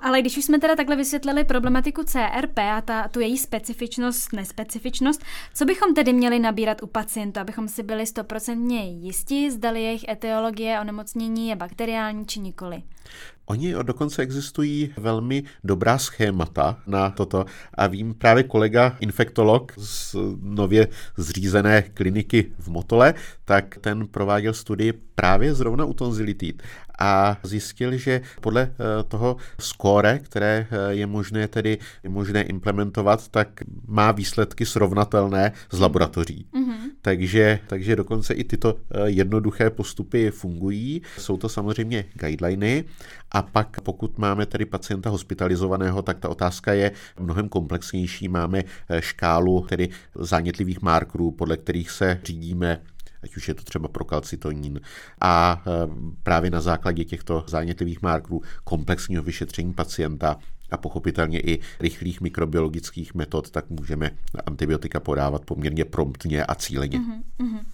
Ale 0.00 0.20
když 0.20 0.36
už 0.36 0.44
jsme 0.44 0.58
teda 0.58 0.76
takhle 0.76 0.96
vysvětlili 0.96 1.44
problematiku 1.44 2.02
CRP 2.04 2.58
a 2.58 2.80
ta, 2.80 3.08
tu 3.08 3.20
její 3.20 3.38
specifičnost, 3.38 4.32
nespecifičnost, 4.32 5.24
co 5.54 5.64
bychom 5.64 5.94
tedy 5.94 6.12
měli 6.12 6.38
nabírat 6.38 6.82
u 6.82 6.86
pacientů, 6.86 7.40
abychom 7.40 7.68
si 7.68 7.82
byli 7.82 8.06
stoprocentně 8.06 8.90
jistí, 8.90 9.50
zdali 9.50 9.82
jejich 9.82 10.08
etiologie 10.08 10.80
onemocnění 10.80 11.48
je 11.48 11.56
bakteriální 11.70 12.26
či 12.26 12.40
nikoli? 12.40 12.82
Oni 13.46 13.74
dokonce 13.82 14.22
existují 14.22 14.94
velmi 14.96 15.42
dobrá 15.64 15.98
schémata 15.98 16.78
na 16.86 17.10
toto 17.10 17.44
a 17.74 17.86
vím 17.86 18.14
právě 18.14 18.42
kolega 18.42 18.96
infektolog 19.00 19.72
z 19.76 20.16
nově 20.40 20.88
zřízené 21.16 21.82
kliniky 21.82 22.52
v 22.58 22.68
Motole, 22.68 23.14
tak 23.44 23.78
ten 23.80 24.06
prováděl 24.06 24.54
studii 24.54 24.92
právě 24.92 25.54
zrovna 25.54 25.84
u 25.84 25.94
tonzilitit 25.94 26.62
a 27.00 27.36
zjistil, 27.42 27.96
že 27.96 28.20
podle 28.40 28.62
eh, 28.62 29.02
toho 29.08 29.36
skóre, 29.60 30.18
které 30.18 30.66
eh, 30.70 30.94
je 30.94 31.06
možné 31.06 31.48
tedy 31.48 31.78
je 32.02 32.10
možné 32.10 32.42
implementovat, 32.42 33.28
tak 33.28 33.48
má 33.86 34.12
výsledky 34.12 34.66
srovnatelné 34.66 35.52
z 35.72 35.78
laboratoří. 35.78 36.46
Mm-hmm. 36.54 36.90
Takže, 37.02 37.58
takže 37.66 37.96
dokonce 37.96 38.34
i 38.34 38.44
tyto 38.44 38.76
eh, 38.76 39.10
jednoduché 39.10 39.70
postupy 39.70 40.30
fungují. 40.30 41.02
Jsou 41.18 41.36
to 41.36 41.48
samozřejmě 41.48 42.04
guideliny 42.14 42.84
a 43.32 43.42
pak 43.42 43.80
pokud 43.80 44.18
máme 44.18 44.46
tedy 44.46 44.64
pacienta 44.64 45.10
hospitalizovaného, 45.10 46.02
tak 46.02 46.18
ta 46.18 46.28
otázka 46.28 46.72
je 46.72 46.92
mnohem 47.20 47.48
komplexnější. 47.48 48.28
Máme 48.28 48.64
škálu 49.00 49.66
tedy 49.68 49.88
zánětlivých 50.14 50.82
markerů, 50.82 51.30
podle 51.30 51.56
kterých 51.56 51.90
se 51.90 52.20
řídíme 52.24 52.80
ať 53.22 53.36
už 53.36 53.48
je 53.48 53.54
to 53.54 53.62
třeba 53.62 53.88
prokalcitonín. 53.88 54.80
A 55.20 55.62
e, 55.66 55.70
právě 56.22 56.50
na 56.50 56.60
základě 56.60 57.04
těchto 57.04 57.44
zánětlivých 57.46 58.02
markerů 58.02 58.42
komplexního 58.64 59.22
vyšetření 59.22 59.74
pacienta 59.74 60.36
a 60.70 60.76
pochopitelně 60.76 61.40
i 61.40 61.60
rychlých 61.80 62.20
mikrobiologických 62.20 63.14
metod, 63.14 63.50
tak 63.50 63.70
můžeme 63.70 64.10
antibiotika 64.46 65.00
podávat 65.00 65.44
poměrně 65.44 65.84
promptně 65.84 66.44
a 66.44 66.54
cíleně. 66.54 66.98
Mm-hmm. 66.98 67.64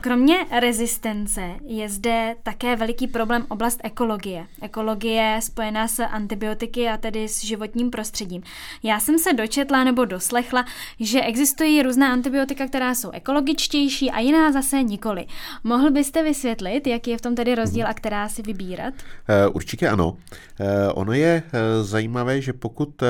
Kromě 0.00 0.46
rezistence 0.60 1.42
je 1.64 1.88
zde 1.88 2.36
také 2.42 2.76
veliký 2.76 3.06
problém 3.06 3.46
oblast 3.48 3.80
ekologie. 3.84 4.46
Ekologie 4.62 5.40
spojená 5.42 5.88
s 5.88 6.02
antibiotiky 6.02 6.88
a 6.88 6.96
tedy 6.96 7.28
s 7.28 7.44
životním 7.44 7.90
prostředím. 7.90 8.42
Já 8.82 9.00
jsem 9.00 9.18
se 9.18 9.32
dočetla 9.32 9.84
nebo 9.84 10.04
doslechla, 10.04 10.64
že 11.00 11.20
existují 11.20 11.82
různá 11.82 12.12
antibiotika, 12.12 12.66
která 12.66 12.94
jsou 12.94 13.10
ekologičtější 13.10 14.10
a 14.10 14.20
jiná 14.20 14.52
zase 14.52 14.82
nikoli. 14.82 15.26
Mohl 15.64 15.90
byste 15.90 16.22
vysvětlit, 16.22 16.86
jaký 16.86 17.10
je 17.10 17.18
v 17.18 17.20
tom 17.20 17.34
tedy 17.34 17.54
rozdíl 17.54 17.86
a 17.86 17.94
která 17.94 18.28
si 18.28 18.42
vybírat? 18.42 18.94
Eh, 19.28 19.48
určitě 19.48 19.88
ano. 19.88 20.16
Eh, 20.60 20.92
ono 20.92 21.12
je 21.12 21.42
eh, 21.46 21.84
zajímavé, 21.84 22.40
že 22.40 22.52
pokud 22.52 23.02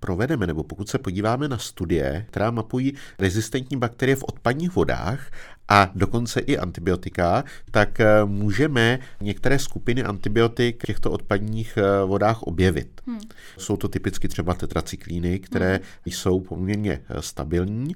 provedeme, 0.00 0.46
nebo 0.46 0.62
pokud 0.62 0.88
se 0.88 0.98
podíváme 0.98 1.48
na 1.48 1.58
studie, 1.58 2.26
která 2.30 2.50
mapují 2.50 2.94
rezistentní 3.18 3.76
bakterie 3.76 4.16
v 4.16 4.24
odpadních 4.24 4.74
vodách 4.74 5.30
a 5.68 5.90
dokonce 5.94 6.40
i 6.40 6.58
antibiotika, 6.58 7.44
tak 7.70 8.00
eh, 8.00 8.24
můžeme 8.24 8.98
některé 9.20 9.58
skupiny 9.58 10.04
antibiotik 10.04 10.82
v 10.82 10.86
těchto 10.86 11.10
odpadních 11.10 11.76
eh, 11.76 12.04
vodách 12.06 12.42
objevit. 12.42 13.00
Hmm. 13.06 13.20
Jsou 13.58 13.76
to 13.76 13.88
typicky 13.88 14.28
třeba 14.28 14.54
tetracyklíny, 14.54 15.38
které 15.38 15.72
hmm. 15.72 15.82
jsou 16.04 16.40
poměrně 16.40 17.00
eh, 17.08 17.22
stabilní 17.22 17.94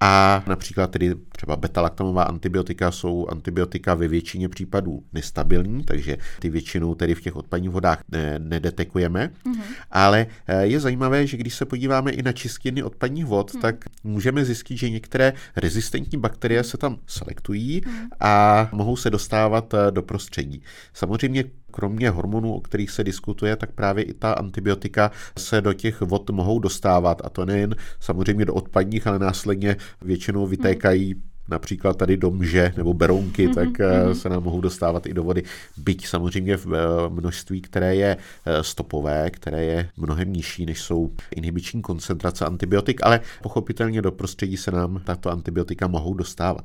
a 0.00 0.42
například 0.46 0.90
tedy 0.90 1.14
třeba 1.32 1.56
betalaktamová 1.56 2.22
antibiotika 2.22 2.90
jsou 2.90 3.26
antibiotika 3.28 3.94
ve 3.94 4.08
většině 4.08 4.48
případů 4.48 5.02
nestabilní, 5.12 5.84
takže 5.84 6.16
ty 6.40 6.50
většinou 6.50 6.94
tedy 6.94 7.14
v 7.14 7.20
těch 7.20 7.36
odpadních 7.36 7.70
vodách 7.70 8.02
ne, 8.08 8.38
nedetekujeme. 8.38 9.30
Mm-hmm. 9.46 9.62
Ale 9.90 10.26
eh, 10.46 10.66
je 10.66 10.80
zajímavé, 10.80 11.26
že 11.26 11.36
když 11.36 11.54
se 11.54 11.64
podíváme 11.64 12.10
i 12.10 12.22
na 12.22 12.32
čistiny 12.32 12.82
odpadních 12.82 13.26
vod, 13.26 13.50
mm-hmm. 13.50 13.60
tak 13.60 13.84
můžeme 14.04 14.44
zjistit, 14.44 14.76
že 14.76 14.90
některé 14.90 15.32
rezistentní 15.56 16.18
bakterie 16.18 16.64
se 16.64 16.78
tam 16.78 16.98
selektují 17.06 17.80
mm-hmm. 17.80 18.08
a 18.20 18.68
mohou 18.72 18.96
se 18.96 19.10
dostávat 19.10 19.74
eh, 19.74 19.90
do 19.90 20.02
prostředí. 20.02 20.62
Samozřejmě 20.92 21.44
kromě 21.70 22.10
hormonů, 22.10 22.54
o 22.54 22.60
kterých 22.60 22.90
se 22.90 23.04
diskutuje, 23.04 23.56
tak 23.56 23.72
právě 23.72 24.04
i 24.04 24.14
ta 24.14 24.32
antibiotika 24.32 25.10
se 25.38 25.60
do 25.60 25.72
těch 25.72 26.00
vod 26.00 26.30
mohou 26.30 26.58
dostávat. 26.58 27.22
A 27.24 27.28
to 27.28 27.46
nejen 27.46 27.76
samozřejmě 28.00 28.44
do 28.44 28.54
odpadních, 28.54 29.06
ale 29.06 29.18
následně 29.18 29.76
většinou 30.02 30.46
vytékají 30.46 31.14
například 31.48 31.96
tady 31.96 32.16
do 32.16 32.30
mže 32.30 32.72
nebo 32.76 32.94
berounky, 32.94 33.48
mm-hmm, 33.48 33.54
tak 33.54 33.68
mm-hmm. 33.68 34.10
se 34.10 34.28
nám 34.28 34.42
mohou 34.42 34.60
dostávat 34.60 35.06
i 35.06 35.14
do 35.14 35.24
vody. 35.24 35.42
Byť 35.76 36.06
samozřejmě 36.06 36.56
v 36.56 36.66
eh, 36.66 36.78
množství, 37.08 37.60
které 37.60 37.94
je 37.94 38.16
eh, 38.46 38.64
stopové, 38.64 39.30
které 39.30 39.64
je 39.64 39.88
mnohem 39.96 40.32
nižší, 40.32 40.66
než 40.66 40.82
jsou 40.82 41.10
inhibiční 41.36 41.82
koncentrace 41.82 42.44
antibiotik, 42.44 43.00
ale 43.02 43.20
pochopitelně 43.42 44.02
do 44.02 44.12
prostředí 44.12 44.56
se 44.56 44.70
nám 44.70 45.00
tato 45.04 45.30
antibiotika 45.30 45.86
mohou 45.86 46.14
dostávat. 46.14 46.64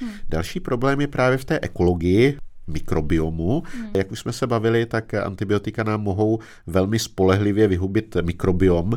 Hmm. 0.00 0.10
Další 0.28 0.60
problém 0.60 1.00
je 1.00 1.06
právě 1.06 1.38
v 1.38 1.44
té 1.44 1.58
ekologii 1.62 2.38
mikrobiomu. 2.66 3.62
Hmm. 3.76 3.90
Jak 3.96 4.12
už 4.12 4.20
jsme 4.20 4.32
se 4.32 4.46
bavili, 4.46 4.86
tak 4.86 5.14
antibiotika 5.14 5.82
nám 5.82 6.00
mohou 6.00 6.38
velmi 6.66 6.98
spolehlivě 6.98 7.68
vyhubit 7.68 8.16
mikrobiom 8.22 8.92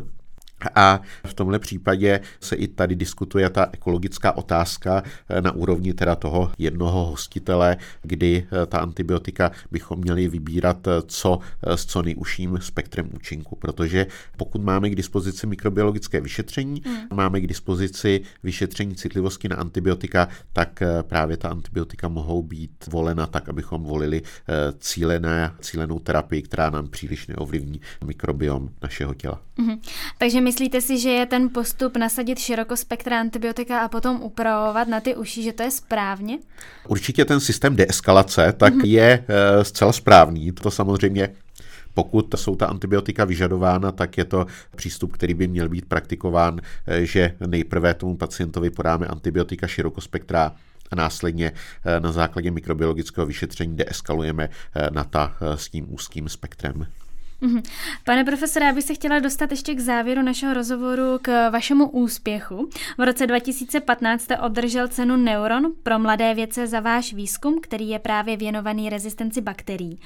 a 0.74 1.00
v 1.26 1.34
tomhle 1.34 1.58
případě 1.58 2.20
se 2.40 2.56
i 2.56 2.68
tady 2.68 2.96
diskutuje 2.96 3.50
ta 3.50 3.68
ekologická 3.72 4.36
otázka 4.36 5.02
eh, 5.28 5.42
na 5.42 5.52
úrovni 5.52 5.94
teda 5.94 6.14
toho 6.14 6.52
jednoho 6.58 7.04
hostitele, 7.04 7.76
kdy 8.02 8.46
eh, 8.62 8.66
ta 8.66 8.78
antibiotika 8.78 9.50
bychom 9.70 9.98
měli 9.98 10.28
vybírat 10.28 10.86
eh, 10.86 10.90
co 11.06 11.38
s 11.62 11.86
co 11.86 12.02
nejužším 12.02 12.58
spektrem 12.60 13.10
účinku, 13.14 13.56
protože 13.56 14.06
pokud 14.36 14.62
máme 14.62 14.90
k 14.90 14.94
dispozici 14.94 15.46
mikrobiologické 15.46 16.20
vyšetření, 16.20 16.82
hmm. 16.84 16.98
máme 17.14 17.40
k 17.40 17.46
dispozici 17.46 18.20
vyšetření 18.42 18.94
citlivosti 18.94 19.48
na 19.48 19.56
antibiotika, 19.56 20.28
tak 20.52 20.82
právě 21.02 21.36
ta 21.36 21.48
antibiotika 21.48 22.08
mohou 22.08 22.42
být 22.42 22.70
volena 22.90 23.26
tak, 23.26 23.48
abychom 23.48 23.82
volili 23.82 24.22
cílené, 24.78 25.52
cílenou 25.60 25.98
terapii, 25.98 26.42
která 26.42 26.70
nám 26.70 26.88
příliš 26.88 27.26
neovlivní 27.26 27.80
mikrobiom 28.04 28.70
našeho 28.82 29.14
těla. 29.14 29.40
Hmm. 29.58 29.80
Takže 30.18 30.40
Myslíte 30.48 30.80
si, 30.80 30.98
že 30.98 31.10
je 31.10 31.26
ten 31.26 31.48
postup 31.48 31.96
nasadit 31.96 32.38
širokospektra 32.38 33.20
antibiotika 33.20 33.80
a 33.80 33.88
potom 33.88 34.22
upravovat 34.22 34.88
na 34.88 35.00
ty 35.00 35.16
uši, 35.16 35.42
že 35.42 35.52
to 35.52 35.62
je 35.62 35.70
správně? 35.70 36.38
Určitě 36.88 37.24
ten 37.24 37.40
systém 37.40 37.76
deeskalace 37.76 38.52
tak 38.56 38.74
mm-hmm. 38.74 38.84
je 38.84 39.24
e, 39.28 39.64
zcela 39.64 39.92
správný. 39.92 40.52
To 40.52 40.70
samozřejmě 40.70 41.28
pokud 41.94 42.34
jsou 42.36 42.56
ta 42.56 42.66
antibiotika 42.66 43.24
vyžadována, 43.24 43.92
tak 43.92 44.18
je 44.18 44.24
to 44.24 44.46
přístup, 44.76 45.12
který 45.12 45.34
by 45.34 45.48
měl 45.48 45.68
být 45.68 45.84
praktikován, 45.84 46.60
eh, 46.86 47.06
že 47.06 47.34
nejprve 47.46 47.94
tomu 47.94 48.16
pacientovi 48.16 48.70
podáme 48.70 49.06
antibiotika 49.06 49.66
širokospektra 49.66 50.52
a 50.90 50.96
následně 50.96 51.52
eh, 51.84 52.00
na 52.00 52.12
základě 52.12 52.50
mikrobiologického 52.50 53.26
vyšetření 53.26 53.76
deeskalujeme 53.76 54.48
na 54.90 55.04
ta 55.04 55.36
s 55.54 55.68
tím 55.68 55.86
úzkým 55.94 56.28
spektrem. 56.28 56.86
Mhm. 57.40 57.62
Pane 58.04 58.24
profesore, 58.24 58.66
já 58.66 58.72
bych 58.72 58.84
se 58.84 58.94
chtěla 58.94 59.18
dostat 59.18 59.50
ještě 59.50 59.74
k 59.74 59.80
závěru 59.80 60.22
našeho 60.22 60.54
rozhovoru 60.54 61.18
k 61.22 61.50
vašemu 61.50 61.88
úspěchu. 61.88 62.68
V 62.98 63.04
roce 63.04 63.26
2015 63.26 64.20
jste 64.20 64.38
obdržel 64.38 64.88
cenu 64.88 65.16
Neuron 65.16 65.72
pro 65.82 65.98
mladé 65.98 66.34
vědce 66.34 66.66
za 66.66 66.80
váš 66.80 67.12
výzkum, 67.12 67.60
který 67.62 67.88
je 67.88 67.98
právě 67.98 68.36
věnovaný 68.36 68.90
rezistenci 68.90 69.40
bakterií. 69.40 69.98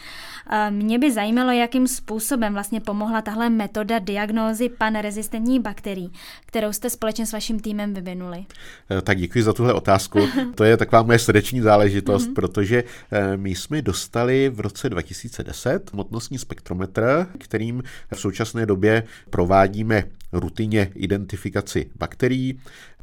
Mě 0.71 0.99
by 0.99 1.13
zajímalo, 1.13 1.53
jakým 1.53 1.89
způsobem 1.89 2.53
vlastně 2.53 2.81
pomohla 2.81 3.23
tahle 3.23 3.51
metoda 3.51 3.99
diagnózy 3.99 4.69
panrezistentní 4.69 5.61
bakterií, 5.61 6.13
kterou 6.47 6.73
jste 6.73 6.91
společně 6.91 7.27
s 7.27 7.33
vaším 7.33 7.61
týmem 7.61 7.95
vyvinuli. 7.95 8.45
Eh, 8.91 9.03
tak 9.03 9.19
děkuji 9.19 9.45
za 9.45 9.53
tuhle 9.53 9.73
otázku. 9.73 10.19
To 10.55 10.65
je 10.65 10.77
taková 10.77 11.03
moje 11.03 11.19
srdeční 11.19 11.61
záležitost, 11.61 12.29
mm-hmm. 12.29 12.35
protože 12.35 12.85
eh, 13.13 13.37
my 13.37 13.55
jsme 13.55 13.83
dostali 13.83 14.49
v 14.49 14.61
roce 14.61 14.91
2010 14.91 15.93
hmotnostní 15.93 16.39
spektrometr, 16.39 17.22
kterým 17.39 17.83
v 18.15 18.21
současné 18.21 18.67
době 18.67 19.03
provádíme 19.31 20.05
rutině 20.33 20.93
identifikaci 20.95 21.91
bakterií. 21.99 22.61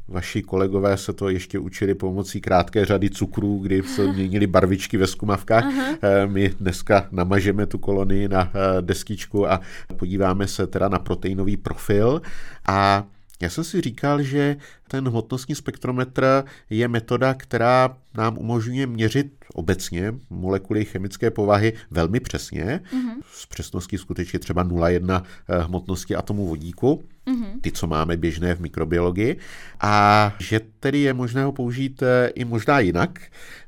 Vaši 0.08 0.42
kolegové 0.42 0.96
se 0.96 1.12
to 1.12 1.28
ještě 1.28 1.58
učili 1.58 1.94
pomocí 1.94 2.40
krátké 2.40 2.84
řady 2.84 3.10
cukrů, 3.10 3.58
kdy 3.58 3.82
se 3.82 4.06
měnili 4.12 4.46
barvičky 4.46 4.96
ve 4.96 5.06
skumavkách. 5.06 5.64
Aha. 5.64 5.96
Eh, 6.02 6.26
my 6.26 6.54
dneska 6.60 7.08
namažeme 7.10 7.66
tu 7.66 7.78
kolonii 7.78 8.28
na 8.28 8.52
eh, 8.54 8.82
deskičku 8.82 9.50
a 9.50 9.60
podíváme 9.96 10.46
se 10.48 10.66
teda 10.66 10.88
na 10.88 10.98
proteinový 10.98 11.56
profil 11.56 12.22
a 12.66 13.04
já 13.42 13.50
jsem 13.50 13.64
si 13.64 13.80
říkal, 13.80 14.22
že 14.22 14.56
ten 14.88 15.08
hmotnostní 15.08 15.54
spektrometr 15.54 16.44
je 16.70 16.88
metoda, 16.88 17.34
která 17.34 17.96
nám 18.14 18.38
umožňuje 18.38 18.86
měřit 18.86 19.39
obecně 19.54 20.14
molekuly 20.30 20.84
chemické 20.84 21.30
povahy 21.30 21.72
velmi 21.90 22.20
přesně, 22.20 22.80
mm-hmm. 22.94 23.14
s 23.32 23.46
přesností 23.46 23.98
skutečně 23.98 24.38
třeba 24.38 24.64
0,1 24.64 25.22
eh, 25.48 25.62
hmotnosti 25.62 26.16
atomu 26.16 26.46
vodíku, 26.46 27.02
mm-hmm. 27.26 27.60
ty, 27.60 27.72
co 27.72 27.86
máme 27.86 28.16
běžné 28.16 28.54
v 28.54 28.60
mikrobiologii, 28.60 29.36
a 29.80 30.34
že 30.38 30.60
tedy 30.80 30.98
je 30.98 31.14
možné 31.14 31.44
ho 31.44 31.52
použít 31.52 32.02
eh, 32.02 32.28
i 32.34 32.44
možná 32.44 32.80
jinak. 32.80 33.20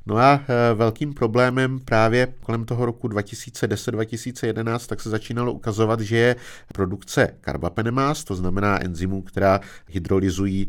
No 0.05 0.17
a 0.17 0.41
eh, 0.43 0.73
velkým 0.73 1.13
problémem 1.13 1.79
právě 1.79 2.33
kolem 2.39 2.65
toho 2.65 2.85
roku 2.85 3.07
2010-2011 3.07 4.87
tak 4.87 5.01
se 5.01 5.09
začínalo 5.09 5.53
ukazovat, 5.53 5.99
že 5.99 6.17
je 6.17 6.35
produkce 6.73 7.27
karbapenemás, 7.41 8.23
to 8.23 8.35
znamená 8.35 8.83
enzymů, 8.83 9.21
která 9.21 9.59
hydrolyzují 9.87 10.67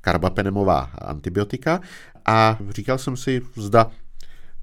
karbapenemová 0.00 0.78
antibiotika 0.98 1.80
a 2.26 2.58
říkal 2.70 2.98
jsem 2.98 3.16
si, 3.16 3.42
zda 3.56 3.90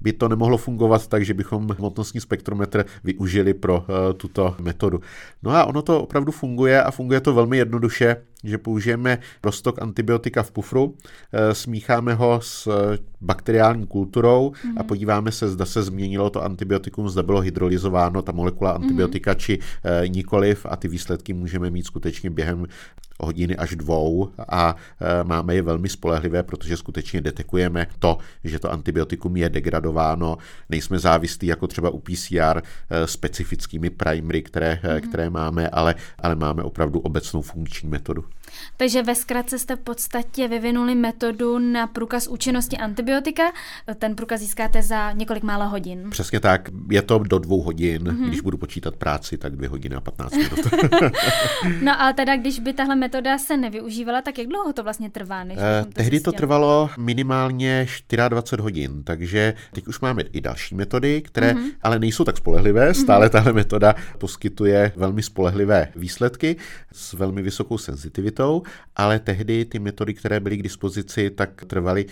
by 0.02 0.12
to 0.12 0.28
nemohlo 0.28 0.56
fungovat 0.56 1.06
tak, 1.06 1.24
že 1.24 1.34
bychom 1.34 1.68
hmotnostní 1.78 2.20
spektrometr 2.20 2.84
využili 3.04 3.54
pro 3.54 3.78
uh, 3.78 4.12
tuto 4.16 4.56
metodu. 4.60 5.00
No 5.42 5.50
a 5.50 5.64
ono 5.64 5.82
to 5.82 6.02
opravdu 6.02 6.32
funguje 6.32 6.82
a 6.82 6.90
funguje 6.90 7.20
to 7.20 7.34
velmi 7.34 7.56
jednoduše, 7.56 8.16
že 8.44 8.58
použijeme 8.58 9.18
roztok 9.44 9.82
antibiotika 9.82 10.42
v 10.42 10.50
pufru, 10.50 10.94
eh, 11.32 11.54
smícháme 11.54 12.14
ho 12.14 12.40
s 12.42 12.68
bakteriální 13.20 13.86
kulturou 13.86 14.50
mm-hmm. 14.50 14.70
a 14.76 14.82
mhm. 14.82 14.86
podíváme 14.86 15.32
se, 15.32 15.48
zda 15.48 15.64
se 15.64 15.82
změnilo 15.82 16.30
to 16.30 16.42
antibiotikum, 16.42 17.08
zda 17.08 17.22
bylo 17.22 17.40
hydrolyzováno 17.40 18.22
ta 18.22 18.32
molekula 18.32 18.72
mhm. 18.72 18.82
antibiotika 18.82 19.32
mm-hmm. 19.32 19.36
či 19.36 19.58
nikoliv 20.08 20.66
a 20.68 20.76
ty 20.76 20.88
výsledky 20.88 21.34
můžeme 21.34 21.70
mít 21.70 21.86
skutečně 21.86 22.30
během 22.30 22.66
hodiny 23.26 23.56
až 23.56 23.76
dvou 23.76 24.32
a 24.48 24.76
e, 25.00 25.24
máme 25.24 25.54
je 25.54 25.62
velmi 25.62 25.88
spolehlivé, 25.88 26.42
protože 26.42 26.76
skutečně 26.76 27.20
detekujeme 27.20 27.86
to, 27.98 28.18
že 28.44 28.58
to 28.58 28.72
antibiotikum 28.72 29.36
je 29.36 29.48
degradováno. 29.48 30.38
Nejsme 30.68 30.98
závislí 30.98 31.48
jako 31.48 31.66
třeba 31.66 31.90
u 31.90 31.98
PCR 31.98 32.62
e, 32.90 33.06
specifickými 33.06 33.90
primery, 33.90 34.42
které, 34.42 34.80
mm-hmm. 34.82 35.00
které 35.08 35.30
máme, 35.30 35.68
ale, 35.68 35.94
ale 36.18 36.34
máme 36.34 36.62
opravdu 36.62 37.00
obecnou 37.00 37.42
funkční 37.42 37.88
metodu. 37.88 38.24
Takže 38.76 39.02
ve 39.02 39.14
zkratce 39.14 39.58
jste 39.58 39.76
v 39.76 39.80
podstatě 39.80 40.48
vyvinuli 40.48 40.94
metodu 40.94 41.58
na 41.58 41.86
průkaz 41.86 42.26
účinnosti 42.26 42.76
antibiotika. 42.76 43.42
Ten 43.98 44.16
průkaz 44.16 44.40
získáte 44.40 44.82
za 44.82 45.12
několik 45.12 45.42
málo 45.42 45.68
hodin. 45.68 46.10
Přesně 46.10 46.40
tak. 46.40 46.68
Je 46.90 47.02
to 47.02 47.18
do 47.18 47.38
dvou 47.38 47.62
hodin. 47.62 48.02
Mm-hmm. 48.02 48.28
Když 48.28 48.40
budu 48.40 48.58
počítat 48.58 48.96
práci, 48.96 49.38
tak 49.38 49.56
dvě 49.56 49.68
hodiny 49.68 49.94
a 49.94 50.00
15 50.00 50.36
minut. 50.36 50.52
no 51.82 52.02
a 52.02 52.12
teda, 52.12 52.36
když 52.36 52.58
by 52.58 52.72
tahle 52.72 52.96
metoda 52.96 53.38
se 53.38 53.56
nevyužívala, 53.56 54.22
tak 54.22 54.38
jak 54.38 54.48
dlouho 54.48 54.72
to 54.72 54.82
vlastně 54.82 55.10
trvá? 55.10 55.44
Než 55.44 55.58
eh, 55.58 55.84
to 55.84 55.90
tehdy 55.92 56.20
to 56.20 56.32
trvalo 56.32 56.90
minimálně 56.98 57.86
24 58.28 58.62
hodin, 58.62 59.02
takže 59.04 59.54
teď 59.72 59.86
už 59.86 60.00
máme 60.00 60.22
i 60.22 60.40
další 60.40 60.74
metody, 60.74 61.22
které 61.22 61.52
mm-hmm. 61.52 61.70
ale 61.82 61.98
nejsou 61.98 62.24
tak 62.24 62.36
spolehlivé. 62.36 62.94
Stále 62.94 63.26
mm-hmm. 63.26 63.30
tahle 63.30 63.52
metoda 63.52 63.94
poskytuje 64.18 64.92
velmi 64.96 65.22
spolehlivé 65.22 65.88
výsledky 65.96 66.56
s 66.92 67.12
velmi 67.12 67.42
vysokou 67.42 67.78
senzitivitou 67.78 68.51
metodou, 68.52 68.62
ale 68.96 69.18
tehdy 69.18 69.64
ty 69.64 69.78
metody, 69.78 70.14
které 70.14 70.40
byly 70.40 70.56
k 70.56 70.62
dispozici, 70.62 71.30
tak 71.30 71.64
trvaly 71.64 72.06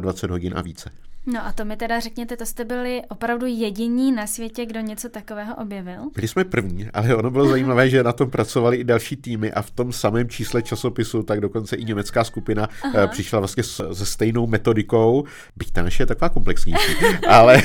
24 0.00 0.26
eh, 0.26 0.32
hodin 0.32 0.52
a 0.56 0.62
více. 0.62 0.90
No 1.26 1.46
a 1.46 1.52
to 1.52 1.64
mi 1.64 1.76
teda 1.76 2.00
řekněte, 2.00 2.36
to 2.36 2.46
jste 2.46 2.64
byli 2.64 3.02
opravdu 3.08 3.46
jediní 3.46 4.12
na 4.12 4.26
světě, 4.26 4.66
kdo 4.66 4.80
něco 4.80 5.08
takového 5.08 5.54
objevil? 5.54 6.00
Byli 6.14 6.28
jsme 6.28 6.44
první, 6.44 6.88
ale 6.92 7.16
ono 7.16 7.30
bylo 7.30 7.48
zajímavé, 7.48 7.90
že 7.90 8.02
na 8.02 8.12
tom 8.12 8.30
pracovali 8.30 8.76
i 8.76 8.84
další 8.84 9.16
týmy 9.16 9.52
a 9.52 9.62
v 9.62 9.70
tom 9.70 9.92
samém 9.92 10.28
čísle 10.28 10.62
časopisu 10.62 11.22
tak 11.22 11.40
dokonce 11.40 11.76
i 11.76 11.84
německá 11.84 12.24
skupina 12.24 12.68
eh, 12.84 12.88
Aha. 12.98 13.06
přišla 13.06 13.38
vlastně 13.38 13.62
se 13.62 14.06
stejnou 14.06 14.46
metodikou, 14.46 15.24
byť 15.56 15.72
ta 15.72 15.82
naše 15.82 16.02
je 16.02 16.06
taková 16.06 16.28
komplexnější, 16.28 16.92
ale, 17.28 17.62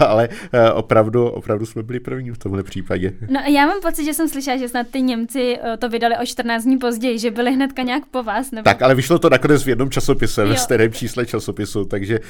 ale 0.00 0.28
eh, 0.52 0.72
opravdu, 0.72 1.28
opravdu 1.28 1.66
jsme 1.66 1.82
byli 1.82 2.00
první 2.00 2.30
v 2.30 2.38
tomhle 2.38 2.62
případě. 2.62 3.12
No 3.28 3.40
a 3.40 3.48
já 3.48 3.66
mám 3.66 3.80
pocit, 3.80 4.04
že 4.04 4.14
jsem 4.14 4.28
slyšela, 4.28 4.56
že 4.56 4.68
snad 4.68 4.86
ty 4.90 5.02
Němci 5.02 5.58
eh, 5.62 5.76
to 5.76 5.88
vydali 5.88 6.14
o 6.22 6.26
14 6.26 6.64
dní 6.64 6.78
později, 6.78 7.18
že 7.18 7.30
byli 7.30 7.52
hnedka 7.52 7.82
nějak 7.82 8.06
po 8.06 8.22
vás. 8.22 8.50
Nebo... 8.50 8.64
Tak, 8.64 8.82
ale 8.82 8.94
vyšlo 8.94 9.18
to 9.18 9.30
nakonec 9.30 9.62
v 9.62 9.68
jednom 9.68 9.90
časopise, 9.90 10.42
jo. 10.42 10.48
ve 10.48 10.56
stejném 10.56 10.92
čísle 10.92 11.26
časopisu, 11.26 11.84
takže, 11.84 12.20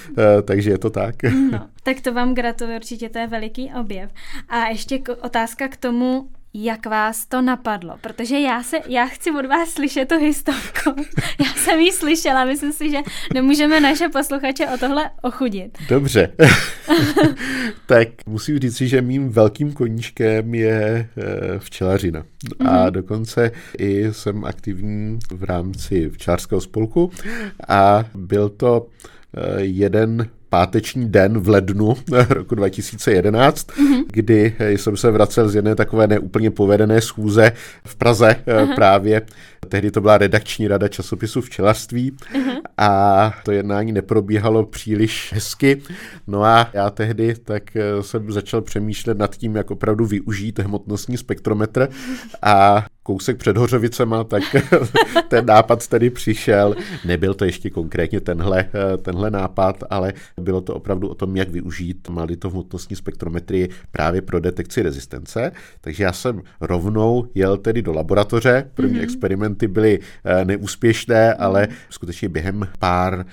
takže 0.44 0.71
je 0.72 0.78
to 0.78 0.90
tak. 0.90 1.22
No, 1.22 1.68
tak 1.82 2.00
to 2.00 2.12
vám 2.12 2.34
gratuluji, 2.34 2.76
určitě 2.76 3.08
to 3.08 3.18
je 3.18 3.26
veliký 3.26 3.72
objev. 3.80 4.10
A 4.48 4.66
ještě 4.68 4.98
k, 4.98 5.16
otázka 5.24 5.68
k 5.68 5.76
tomu, 5.76 6.28
jak 6.54 6.86
vás 6.86 7.26
to 7.26 7.42
napadlo, 7.42 7.94
protože 8.00 8.38
já, 8.38 8.62
se, 8.62 8.76
já 8.88 9.06
chci 9.06 9.30
od 9.30 9.46
vás 9.46 9.68
slyšet 9.68 10.08
tu 10.08 10.18
historku. 10.18 10.90
Já 11.44 11.52
jsem 11.54 11.80
ji 11.80 11.92
slyšela, 11.92 12.44
myslím 12.44 12.72
si, 12.72 12.90
že 12.90 12.98
nemůžeme 13.34 13.80
naše 13.80 14.08
posluchače 14.08 14.66
o 14.66 14.78
tohle 14.78 15.10
ochudit. 15.22 15.78
Dobře. 15.88 16.32
tak 17.86 18.08
musím 18.26 18.58
říct 18.58 18.76
si, 18.76 18.88
že 18.88 19.02
mým 19.02 19.28
velkým 19.28 19.72
koníčkem 19.72 20.54
je 20.54 21.08
eh, 21.16 21.58
včelařina. 21.58 22.20
Mm-hmm. 22.22 22.68
A 22.68 22.82
mhm. 22.82 22.92
dokonce 22.92 23.50
i 23.78 24.12
jsem 24.12 24.44
aktivní 24.44 25.18
v 25.30 25.44
rámci 25.44 26.10
včářského 26.10 26.60
spolku 26.60 27.10
a 27.68 28.04
byl 28.14 28.48
to 28.48 28.86
eh, 29.36 29.60
jeden 29.60 30.30
páteční 30.52 31.08
den 31.08 31.38
v 31.38 31.48
lednu 31.48 31.94
roku 32.28 32.54
2011, 32.54 33.68
mm-hmm. 33.68 34.04
kdy 34.12 34.54
jsem 34.60 34.96
se 34.96 35.10
vracel 35.10 35.48
z 35.48 35.54
jedné 35.54 35.74
takové 35.74 36.06
neúplně 36.06 36.50
povedené 36.50 37.00
schůze 37.00 37.52
v 37.84 37.96
Praze 37.96 38.36
Aha. 38.46 38.74
právě. 38.74 39.22
Tehdy 39.68 39.90
to 39.90 40.00
byla 40.00 40.18
redakční 40.18 40.68
rada 40.68 40.88
časopisu 40.88 41.40
včelařství 41.40 42.12
uh-huh. 42.12 42.60
a 42.78 43.34
to 43.44 43.52
jednání 43.52 43.92
neprobíhalo 43.92 44.66
příliš 44.66 45.32
hezky. 45.32 45.82
No 46.26 46.44
a 46.44 46.70
já 46.72 46.90
tehdy 46.90 47.34
tak 47.44 47.76
eh, 47.76 48.02
jsem 48.02 48.32
začal 48.32 48.60
přemýšlet 48.62 49.18
nad 49.18 49.36
tím, 49.36 49.56
jak 49.56 49.70
opravdu 49.70 50.06
využít 50.06 50.58
hmotnostní 50.58 51.16
spektrometr 51.16 51.88
a 52.42 52.86
kousek 53.02 53.36
před 53.36 53.56
Hořovicema, 53.56 54.24
tak 54.24 54.42
ten 55.28 55.46
nápad 55.46 55.86
tedy 55.86 56.10
přišel. 56.10 56.74
Nebyl 57.04 57.34
to 57.34 57.44
ještě 57.44 57.70
konkrétně 57.70 58.20
tenhle, 58.20 58.68
tenhle 59.02 59.30
nápad, 59.30 59.84
ale 59.90 60.12
bylo 60.40 60.60
to 60.60 60.74
opravdu 60.74 61.08
o 61.08 61.14
tom, 61.14 61.36
jak 61.36 61.48
využít 61.48 62.08
to 62.38 62.50
hmotnostní 62.50 62.96
spektrometrii 62.96 63.68
právě 63.90 64.22
pro 64.22 64.40
detekci 64.40 64.82
rezistence. 64.82 65.52
Takže 65.80 66.04
já 66.04 66.12
jsem 66.12 66.42
rovnou 66.60 67.28
jel 67.34 67.56
tedy 67.56 67.82
do 67.82 67.92
laboratoře. 67.92 68.70
První 68.74 68.98
mm-hmm. 68.98 69.02
experimenty 69.02 69.68
byly 69.68 69.98
eh, 70.24 70.44
neúspěšné, 70.44 71.34
ale 71.34 71.68
skutečně 71.90 72.28
během 72.28 72.68
pár 72.78 73.24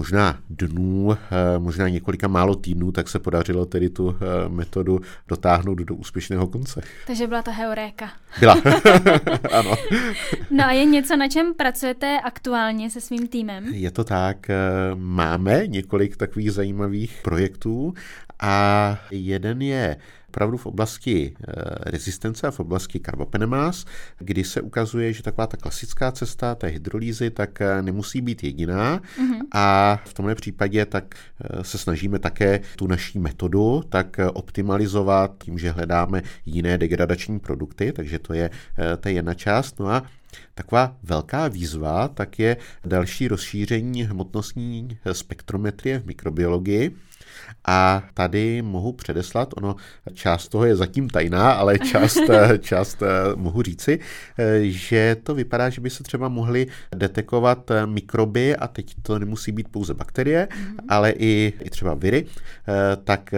možná 0.00 0.38
dnů, 0.50 1.12
eh, 1.12 1.58
možná 1.58 1.88
několika 1.88 2.28
málo 2.28 2.54
týdnů, 2.54 2.92
tak 2.92 3.08
se 3.08 3.18
podařilo 3.18 3.66
tedy 3.66 3.90
tu 3.90 4.16
eh, 4.16 4.48
metodu 4.48 5.00
dotáhnout 5.28 5.78
do 5.78 5.94
úspěšného 5.94 6.46
konce. 6.46 6.80
Takže 7.06 7.26
byla 7.26 7.42
to 7.42 7.52
heuréka. 7.52 8.10
Byla, 8.40 8.56
ano. 9.52 9.74
No 10.50 10.64
a 10.64 10.72
je 10.72 10.84
něco, 10.84 11.16
na 11.16 11.28
čem 11.28 11.54
pracujete 11.54 12.20
aktuálně 12.24 12.90
se 12.90 13.00
svým 13.00 13.28
týmem? 13.28 13.64
Je 13.64 13.90
to 13.90 14.04
tak, 14.04 14.50
eh, 14.50 14.56
máme 14.94 15.66
několik 15.66 16.16
takových 16.16 16.52
zajímavých 16.52 17.20
projektů 17.22 17.94
a 18.40 18.98
jeden 19.10 19.62
je 19.62 19.96
opravdu 20.30 20.56
v 20.56 20.66
oblasti 20.66 21.34
eh, 21.34 21.52
rezistence 21.90 22.46
a 22.46 22.50
v 22.50 22.60
oblasti 22.60 23.00
carbapenemás, 23.00 23.84
kdy 24.18 24.44
se 24.44 24.60
ukazuje, 24.60 25.12
že 25.12 25.22
taková 25.22 25.46
ta 25.46 25.56
klasická 25.56 26.12
cesta 26.12 26.54
té 26.54 26.66
hydrolýzy 26.66 27.30
tak 27.30 27.60
eh, 27.60 27.82
nemusí 27.82 28.20
být 28.20 28.44
jediná 28.44 28.98
mm-hmm. 28.98 29.40
a 29.52 29.96
v 30.04 30.14
tomhle 30.14 30.34
případě 30.34 30.86
tak 30.86 31.14
eh, 31.14 31.64
se 31.64 31.78
snažíme 31.78 32.18
také 32.18 32.60
tu 32.76 32.86
naší 32.86 33.18
metodu 33.18 33.82
tak 33.88 34.20
optimalizovat 34.34 35.34
tím, 35.44 35.58
že 35.58 35.70
hledáme 35.70 36.22
jiné 36.46 36.78
degradační 36.78 37.40
produkty, 37.40 37.92
takže 37.92 38.18
to 38.18 38.34
je, 38.34 38.50
to 39.00 39.08
je 39.08 39.14
jedna 39.14 39.34
část. 39.34 39.80
No 39.80 39.88
a 39.88 40.02
Taková 40.54 40.96
velká 41.02 41.48
výzva 41.48 42.08
tak 42.08 42.38
je 42.38 42.56
další 42.84 43.28
rozšíření 43.28 44.02
hmotnostní 44.02 44.98
spektrometrie 45.12 45.98
v 45.98 46.06
mikrobiologii. 46.06 46.96
A 47.66 48.02
tady 48.14 48.62
mohu 48.62 48.92
předeslat, 48.92 49.54
ono, 49.56 49.76
část 50.14 50.48
toho 50.48 50.64
je 50.64 50.76
zatím 50.76 51.08
tajná, 51.08 51.52
ale 51.52 51.78
část, 51.90 52.18
část 52.60 53.02
mohu 53.34 53.62
říci, 53.62 53.98
že 54.62 55.16
to 55.22 55.34
vypadá, 55.34 55.70
že 55.70 55.80
by 55.80 55.90
se 55.90 56.02
třeba 56.02 56.28
mohly 56.28 56.66
detekovat 56.96 57.70
mikroby, 57.86 58.56
a 58.56 58.68
teď 58.68 58.94
to 59.02 59.18
nemusí 59.18 59.52
být 59.52 59.68
pouze 59.68 59.94
bakterie, 59.94 60.48
mm-hmm. 60.50 60.84
ale 60.88 61.10
i, 61.10 61.52
i 61.62 61.70
třeba 61.70 61.94
viry, 61.94 62.26
tak 63.04 63.34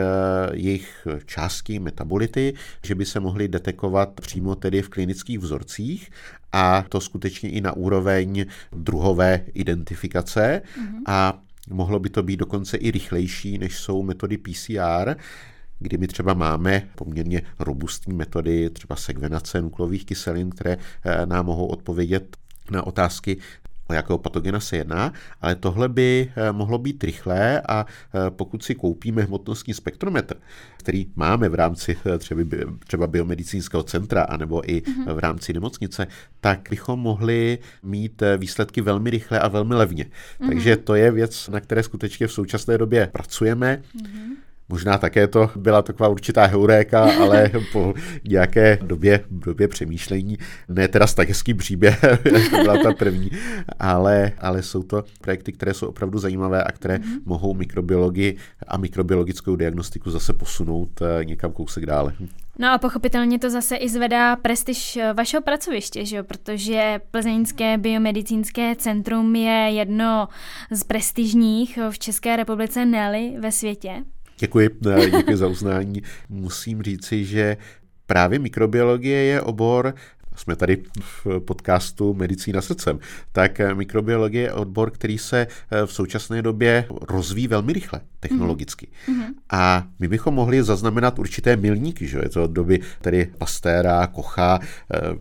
jejich 0.53 1.07
části, 1.27 1.79
metabolity, 1.79 2.55
že 2.85 2.95
by 2.95 3.05
se 3.05 3.21
mohly 3.21 3.49
detekovat 3.49 4.21
přímo 4.21 4.55
tedy 4.55 4.83
v 4.83 4.89
klinických 4.89 5.39
vzorcích 5.39 6.11
a 6.53 6.85
to 6.89 7.01
skutečně 7.01 7.51
i 7.51 7.61
na 7.61 7.73
úroveň 7.73 8.47
druhové 8.73 9.41
identifikace. 9.55 10.63
Mm-hmm. 10.65 11.03
A 11.07 11.39
Mohlo 11.71 11.99
by 11.99 12.11
to 12.11 12.23
být 12.23 12.37
dokonce 12.37 12.77
i 12.77 12.91
rychlejší, 12.91 13.59
než 13.59 13.79
jsou 13.79 14.03
metody 14.03 14.39
PCR, 14.39 15.15
kdy 15.79 15.99
my 15.99 16.07
třeba 16.07 16.35
máme 16.35 16.89
poměrně 16.95 17.43
robustní 17.59 18.15
metody, 18.15 18.71
třeba 18.71 18.97
sekvenace 18.97 19.63
nukleových 19.63 20.05
kyselin, 20.05 20.51
které 20.51 20.77
eh, 21.05 21.27
nám 21.27 21.47
mohou 21.47 21.67
odpovědět 21.67 22.37
na 22.71 22.87
otázky 22.87 23.37
o 23.87 23.93
jakého 23.95 24.19
patogena 24.19 24.61
se 24.61 24.77
jedná, 24.77 25.13
ale 25.41 25.55
tohle 25.55 25.89
by 25.89 26.33
eh, 26.37 26.53
mohlo 26.53 26.79
být 26.79 27.05
rychlé 27.05 27.61
a 27.61 27.87
eh, 27.87 28.31
pokud 28.31 28.65
si 28.65 28.75
koupíme 28.75 29.23
hmotnostní 29.23 29.75
spektrometr, 29.75 30.37
který 30.77 31.07
máme 31.17 31.49
v 31.49 31.55
rámci 31.55 31.97
eh, 32.07 32.19
třeba, 32.19 32.43
třeba 32.87 33.07
biomedicínského 33.07 33.83
centra 33.83 34.23
anebo 34.23 34.71
i 34.71 34.81
mm-hmm. 34.81 35.15
v 35.15 35.19
rámci 35.19 35.53
nemocnice, 35.53 36.07
tak 36.41 36.69
bychom 36.71 37.01
mohli 37.01 37.59
mít 37.83 38.23
výsledky 38.39 38.81
velmi 38.81 39.11
rychle 39.11 39.41
a 39.41 39.49
velmi 39.49 39.75
levně. 39.75 40.05
Mm-hmm. 40.05 40.49
Takže 40.49 40.77
to 40.77 40.95
je 40.95 41.11
věc, 41.11 41.49
na 41.49 41.61
které 41.61 41.83
skutečně 41.83 42.27
v 42.27 42.33
současné 42.33 42.79
době 42.79 43.07
pracujeme. 43.13 43.83
Mm-hmm. 43.97 44.33
Možná 44.69 44.99
také 44.99 45.27
to 45.27 45.51
byla 45.57 45.83
taková 45.83 46.09
určitá 46.09 46.47
heuréka, 46.47 47.11
ale 47.21 47.51
po 47.73 47.95
nějaké 48.25 48.79
době, 48.83 49.21
době 49.31 49.69
přemýšlení, 49.69 50.39
ne 50.69 50.89
teda 50.89 51.07
s 51.07 51.15
tak 51.15 51.29
hezkým 51.29 51.57
příběhem, 51.57 52.19
jak 52.33 52.51
to 52.51 52.63
byla 52.63 52.79
ta 52.83 52.93
první, 52.93 53.31
ale, 53.79 54.33
ale 54.39 54.63
jsou 54.63 54.83
to 54.83 55.05
projekty, 55.21 55.53
které 55.53 55.75
jsou 55.75 55.87
opravdu 55.87 56.19
zajímavé 56.19 56.65
a 56.65 56.73
které 56.73 56.97
mm-hmm. 56.97 57.21
mohou 57.25 57.55
mikrobiologii 57.55 58.37
a 58.69 58.77
mikrobiologickou 58.77 59.57
diagnostiku 59.57 60.11
zase 60.11 60.33
posunout 60.33 61.03
eh, 61.03 61.25
někam 61.25 61.53
kousek 61.53 61.87
dále. 61.87 62.13
No 62.59 62.73
a 62.73 62.79
pochopitelně 62.79 63.39
to 63.39 63.51
zase 63.51 63.77
i 63.77 63.89
zvedá 63.89 64.37
prestiž 64.37 64.97
eh, 64.97 65.13
vašeho 65.13 65.43
pracoviště, 65.43 66.07
že 66.07 66.17
jo? 66.17 66.25
protože 66.25 67.01
Plzeňské 67.11 67.79
biomedicínské 67.79 68.77
centrum 68.77 69.37
je 69.37 69.71
jedno 69.71 70.29
z 70.71 70.85
prestižních 70.85 71.79
v 71.91 71.99
České 71.99 72.37
republice, 72.37 72.85
ne 72.85 73.03
ve 73.39 73.53
světě. 73.53 74.05
Děkuji, 74.39 74.71
eh, 74.91 75.11
děkuji 75.11 75.37
za 75.37 75.47
uznání. 75.47 76.03
Musím 76.29 76.83
říci, 76.83 77.25
že 77.25 77.57
právě 78.07 78.39
mikrobiologie 78.39 79.19
je 79.25 79.41
obor, 79.41 79.95
jsme 80.37 80.57
tady 80.57 80.83
v 81.01 81.41
podcastu 81.41 82.15
Medicína 82.15 82.61
srdcem, 82.61 82.99
tak 83.33 83.61
eh, 83.61 83.75
mikrobiologie 83.75 84.43
je 84.43 84.53
odbor, 84.53 84.91
který 84.91 85.19
se 85.19 85.47
eh, 85.71 85.87
v 85.87 85.93
současné 85.93 86.43
době 86.43 86.85
rozvíjí 87.09 87.49
velmi 87.49 87.73
rychle 87.73 88.01
technologicky. 88.21 88.89
Mm-hmm. 89.09 89.35
A 89.51 89.87
my 89.99 90.09
bychom 90.09 90.35
mohli 90.35 90.63
zaznamenat 90.63 91.19
určité 91.19 91.57
milníky, 91.57 92.07
že 92.07 92.19
je 92.23 92.29
to 92.29 92.45
od 92.45 92.51
doby 92.51 92.81
tedy 93.01 93.33
Pastéra, 93.39 94.07
Kocha, 94.07 94.61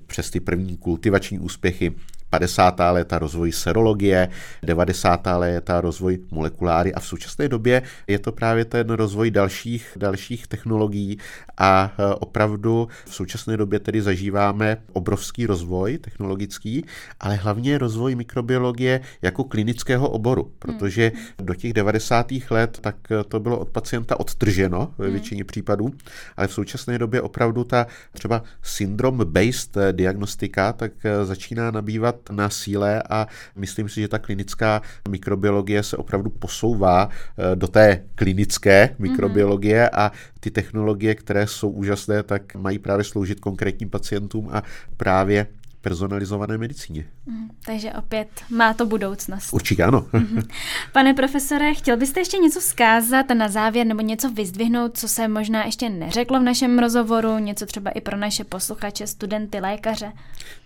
přes 0.08 0.30
ty 0.30 0.39
první 0.39 0.78
kultivační 0.78 1.39
úspěchy 1.39 1.93
50. 2.32 2.80
léta 2.91 3.20
rozvoj 3.20 3.52
serologie, 3.52 4.30
90. 4.63 5.28
léta 5.38 5.82
rozvoj 5.82 6.20
molekuláry 6.32 6.94
a 6.94 7.00
v 7.00 7.06
současné 7.06 7.50
době 7.50 7.82
je 8.08 8.20
to 8.20 8.32
právě 8.32 8.65
ten 8.65 8.89
rozvoj 8.89 9.32
dalších, 9.32 9.98
dalších 10.00 10.48
technologií 10.48 11.17
a 11.58 11.94
e, 11.98 12.15
opravdu 12.15 12.88
v 13.06 13.15
současné 13.15 13.58
době 13.58 13.80
tedy 13.80 14.02
zažíváme 14.02 14.78
obrovský 14.94 15.46
rozvoj 15.46 15.98
technologický, 15.98 16.86
ale 17.20 17.36
hlavně 17.36 17.78
rozvoj 17.78 18.15
mikrobiologie 18.15 19.02
jako 19.22 19.44
klinického 19.44 20.10
oboru, 20.10 20.52
protože 20.60 21.12
hmm. 21.15 21.48
do 21.48 21.56
těch 21.56 21.74
90. 21.74 22.28
let 22.50 22.78
tak 22.82 22.96
to 23.28 23.39
bylo 23.39 23.60
od 23.60 23.70
pacienta 23.70 24.20
odtrženo 24.20 24.94
ve 24.98 25.06
hmm. 25.06 25.13
většině 25.13 25.44
případů, 25.44 25.91
ale 26.38 26.48
v 26.48 26.54
současné 26.54 26.98
době 26.98 27.22
opravdu 27.22 27.63
ta 27.63 27.88
třeba 28.13 28.44
syndrom-based 28.63 29.91
diagnostika 29.91 30.74
tak 30.74 30.91
e, 31.04 31.26
začíná 31.26 31.72
nabývat 31.72 32.20
na 32.29 32.49
síle 32.49 33.03
a 33.10 33.27
myslím 33.55 33.89
si, 33.89 34.01
že 34.01 34.07
ta 34.07 34.19
klinická 34.19 34.81
mikrobiologie 35.10 35.84
se 35.84 35.97
opravdu 35.97 36.29
posouvá 36.29 37.10
eh, 37.10 37.55
do 37.55 37.67
té 37.67 38.03
klinické 38.15 38.95
mikrobiologie 38.99 39.84
mm-hmm. 39.86 39.99
a 39.99 40.12
ty 40.39 40.51
technologie, 40.51 41.15
které 41.15 41.47
jsou 41.47 41.69
úžasné, 41.69 42.23
tak 42.23 42.55
mají 42.55 42.79
právě 42.79 43.03
sloužit 43.03 43.39
konkrétním 43.39 43.89
pacientům 43.89 44.49
a 44.51 44.63
právě 44.97 45.47
personalizované 45.82 46.58
medicíně. 46.58 47.06
Mm, 47.26 47.50
takže 47.65 47.91
opět 47.91 48.28
má 48.50 48.74
to 48.74 48.86
budoucnost. 48.86 49.54
Určitě 49.54 49.84
ano. 49.84 50.02
Mm-hmm. 50.13 50.48
Pane 50.91 51.13
profesore, 51.13 51.74
chtěl 51.74 51.98
byste 51.98 52.20
ještě 52.20 52.38
něco 52.38 52.60
vzkázat 52.60 53.26
na 53.30 53.48
závěr 53.48 53.88
nebo 53.88 54.02
něco 54.02 54.30
vyzdvihnout, 54.30 54.98
co 54.98 55.08
se 55.08 55.28
možná 55.28 55.65
ještě 55.65 55.89
neřeklo 55.89 56.39
v 56.39 56.44
našem 56.44 56.80
rozhovoru, 56.80 57.38
něco 57.38 57.65
třeba 57.65 57.91
i 57.91 58.02
pro 58.02 58.17
naše 58.17 58.44
posluchače, 58.44 59.08
studenty, 59.08 59.60
lékaře? 59.60 60.12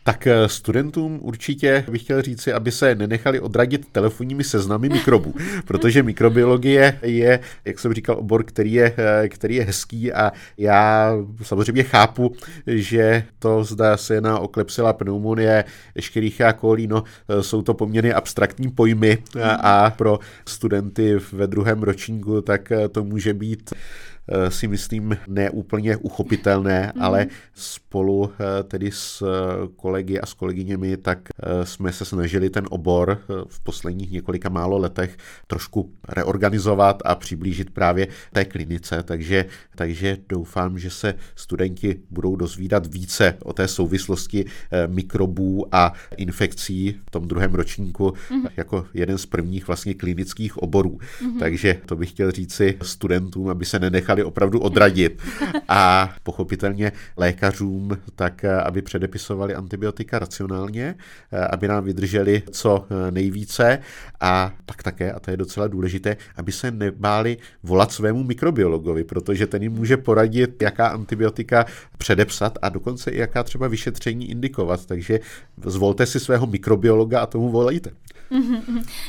Tak 0.03 0.27
eh, 0.27 0.49
studentům 0.49 1.19
určitě 1.21 1.85
bych 1.91 2.01
chtěl 2.01 2.21
říci, 2.21 2.53
aby 2.53 2.71
se 2.71 2.95
nenechali 2.95 3.39
odradit 3.39 3.87
telefonními 3.91 4.43
seznamy 4.43 4.89
mikrobů, 4.89 5.33
protože 5.65 6.03
mikrobiologie 6.03 6.99
je, 7.01 7.39
jak 7.65 7.79
jsem 7.79 7.93
říkal, 7.93 8.15
obor, 8.19 8.43
který 8.43 8.73
je, 8.73 8.95
eh, 8.97 9.29
který 9.29 9.55
je 9.55 9.63
hezký 9.63 10.13
a 10.13 10.31
já 10.57 11.11
samozřejmě 11.43 11.83
chápu, 11.83 12.35
že 12.67 13.23
to 13.39 13.63
zda 13.63 13.97
se 13.97 14.13
jedná 14.13 14.39
o 14.39 14.47
klepsila 14.47 14.93
pneumonie, 15.05 15.63
Escherichia 15.95 16.53
coli, 16.53 16.87
no, 16.87 17.03
eh, 17.29 17.43
jsou 17.43 17.61
to 17.61 17.73
poměrně 17.73 18.13
abstraktní 18.13 18.71
pojmy 18.71 19.17
a 19.61 19.89
pro 19.89 20.19
studenty 20.47 21.17
ve 21.31 21.47
druhém 21.47 21.83
ročníku 21.83 22.41
tak 22.41 22.71
to 22.91 23.03
může 23.03 23.33
být 23.33 23.73
Eh, 23.73 24.14
si 24.49 24.67
myslím 24.67 25.17
neúplně 25.27 25.97
uchopitelné, 25.97 26.91
mm. 26.95 27.01
ale 27.03 27.27
spolu 27.53 28.31
eh, 28.31 28.63
tedy 28.63 28.91
s 28.91 29.21
eh, 29.21 29.67
kolegy 29.75 30.19
a 30.19 30.25
s 30.25 30.33
kolegyněmi, 30.33 30.97
tak 30.97 31.19
jsme 31.63 31.93
se 31.93 32.05
snažili 32.05 32.49
ten 32.49 32.65
obor 32.69 33.21
v 33.47 33.59
posledních 33.59 34.11
několika 34.11 34.49
málo 34.49 34.77
letech 34.77 35.17
trošku 35.47 35.93
reorganizovat 36.07 37.01
a 37.05 37.15
přiblížit 37.15 37.69
právě 37.69 38.07
té 38.33 38.45
klinice, 38.45 39.03
takže, 39.03 39.45
takže 39.75 40.17
doufám, 40.29 40.79
že 40.79 40.89
se 40.89 41.13
studenti 41.35 41.99
budou 42.09 42.35
dozvídat 42.35 42.93
více 42.93 43.37
o 43.43 43.53
té 43.53 43.67
souvislosti 43.67 44.45
mikrobů 44.87 45.75
a 45.75 45.93
infekcí 46.17 46.99
v 47.07 47.11
tom 47.11 47.27
druhém 47.27 47.53
ročníku 47.53 48.13
mm. 48.31 48.45
jako 48.57 48.85
jeden 48.93 49.17
z 49.17 49.25
prvních 49.25 49.67
vlastně 49.67 49.93
klinických 49.93 50.57
oborů. 50.57 50.99
Mm. 51.21 51.39
Takže 51.39 51.81
to 51.85 51.95
bych 51.95 52.09
chtěl 52.09 52.31
říci 52.31 52.77
studentům, 52.81 53.49
aby 53.49 53.65
se 53.65 53.79
nenechali 53.79 54.14
nechali 54.15 54.23
opravdu 54.23 54.59
odradit. 54.59 55.21
A 55.67 56.13
pochopitelně 56.23 56.91
lékařům, 57.17 57.97
tak 58.15 58.43
eh, 58.43 58.61
aby 58.61 58.81
předepisovali 58.81 59.55
antibiotika 59.55 60.19
racionálně, 60.19 60.95
eh, 61.31 61.47
aby 61.47 61.67
nám 61.67 61.83
vydrželi 61.83 62.43
co 62.51 62.85
eh, 62.89 63.11
nejvíce 63.11 63.79
a 64.21 64.53
pak 64.65 64.83
také, 64.83 65.11
a 65.11 65.19
to 65.19 65.31
je 65.31 65.37
docela 65.37 65.67
důležité, 65.67 66.17
aby 66.35 66.51
se 66.51 66.71
nebáli 66.71 67.37
volat 67.63 67.91
svému 67.91 68.23
mikrobiologovi, 68.23 69.03
protože 69.03 69.47
ten 69.47 69.63
jim 69.63 69.73
může 69.73 69.97
poradit, 69.97 70.61
jaká 70.61 70.87
antibiotika 70.87 71.65
předepsat 71.97 72.57
a 72.61 72.69
dokonce 72.69 73.11
i 73.11 73.19
jaká 73.19 73.43
třeba 73.43 73.67
vyšetření 73.67 74.29
indikovat. 74.29 74.85
Takže 74.85 75.19
zvolte 75.65 76.05
si 76.05 76.19
svého 76.19 76.47
mikrobiologa 76.47 77.19
a 77.19 77.25
tomu 77.25 77.49
volejte. 77.49 77.91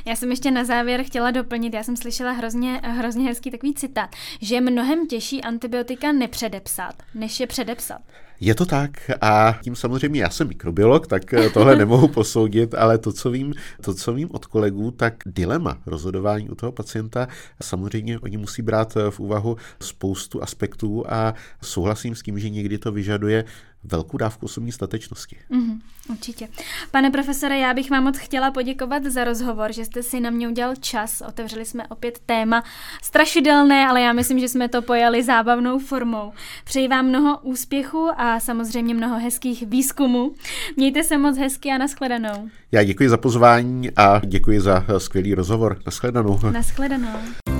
Já 0.04 0.16
jsem 0.16 0.30
ještě 0.30 0.50
na 0.50 0.64
závěr 0.64 1.02
chtěla 1.02 1.30
doplnit, 1.30 1.74
já 1.74 1.82
jsem 1.82 1.96
slyšela 1.96 2.32
hrozně, 2.32 2.80
hrozně 2.84 3.24
hezký 3.24 3.50
takový 3.50 3.74
citát, 3.74 4.10
že 4.40 4.54
je 4.54 4.60
mnohem 4.60 5.06
těžší 5.06 5.42
antibiotika 5.42 6.12
nepředepsat, 6.12 7.02
než 7.14 7.40
je 7.40 7.46
předepsat. 7.46 8.00
Je 8.40 8.54
to 8.54 8.66
tak 8.66 9.10
a 9.20 9.58
tím 9.62 9.76
samozřejmě 9.76 10.20
já 10.20 10.30
jsem 10.30 10.48
mikrobiolog, 10.48 11.06
tak 11.06 11.34
eh, 11.34 11.50
tohle 11.50 11.76
nemohu 11.86 12.08
posoudit, 12.08 12.74
ale 12.74 12.98
to, 12.98 13.12
co 13.12 13.30
vím, 13.30 13.54
to, 13.80 13.94
co 13.94 14.12
vím 14.12 14.28
od 14.32 14.46
kolegů, 14.46 14.90
tak 14.90 15.14
dilema 15.26 15.78
rozhodování 15.86 16.48
u 16.48 16.54
toho 16.54 16.72
pacienta, 16.72 17.28
samozřejmě 17.62 18.18
oni 18.18 18.36
musí 18.36 18.62
brát 18.62 18.96
eh, 18.96 19.10
v 19.10 19.20
úvahu 19.20 19.56
spoustu 19.80 20.42
aspektů 20.42 21.04
a 21.08 21.34
souhlasím 21.62 22.14
s 22.14 22.22
tím, 22.22 22.38
že 22.38 22.50
někdy 22.50 22.78
to 22.78 22.92
vyžaduje 22.92 23.44
velkou 23.86 24.16
dávku 24.16 24.46
osobní 24.46 24.72
statečnosti. 24.72 25.36
Mm, 25.50 25.80
určitě. 26.10 26.48
Pane 26.90 27.10
profesore, 27.10 27.58
já 27.58 27.74
bych 27.74 27.90
vám 27.90 28.04
moc 28.04 28.18
chtěla 28.18 28.50
poděkovat 28.50 29.04
za 29.04 29.24
rozhovor, 29.24 29.72
že 29.72 29.84
jste 29.84 30.02
si 30.02 30.20
na 30.20 30.30
mě 30.30 30.48
udělal 30.48 30.74
čas. 30.80 31.22
Otevřeli 31.28 31.64
jsme 31.64 31.86
opět 31.86 32.18
téma 32.26 32.64
strašidelné, 33.02 33.86
ale 33.86 34.00
já 34.00 34.12
myslím, 34.12 34.38
že 34.38 34.48
jsme 34.48 34.68
to 34.68 34.82
pojali 34.82 35.22
zábavnou 35.22 35.78
formou. 35.78 36.32
Přeji 36.64 36.88
vám 36.88 37.06
mnoho 37.06 37.38
úspěchu 37.42 38.10
a 38.16 38.40
samozřejmě 38.40 38.94
mnoho 38.94 39.18
hezkých 39.18 39.66
výzkumů. 39.66 40.34
Mějte 40.76 41.04
se 41.04 41.18
moc 41.18 41.38
hezky 41.38 41.70
a 41.70 41.78
nashledanou. 41.78 42.48
Já 42.72 42.84
děkuji 42.84 43.08
za 43.08 43.16
pozvání 43.16 43.90
a 43.96 44.20
děkuji 44.26 44.60
za 44.60 44.84
skvělý 44.98 45.34
rozhovor. 45.34 45.78
Nashledanou. 45.86 46.40
Nashledanou. 46.50 47.55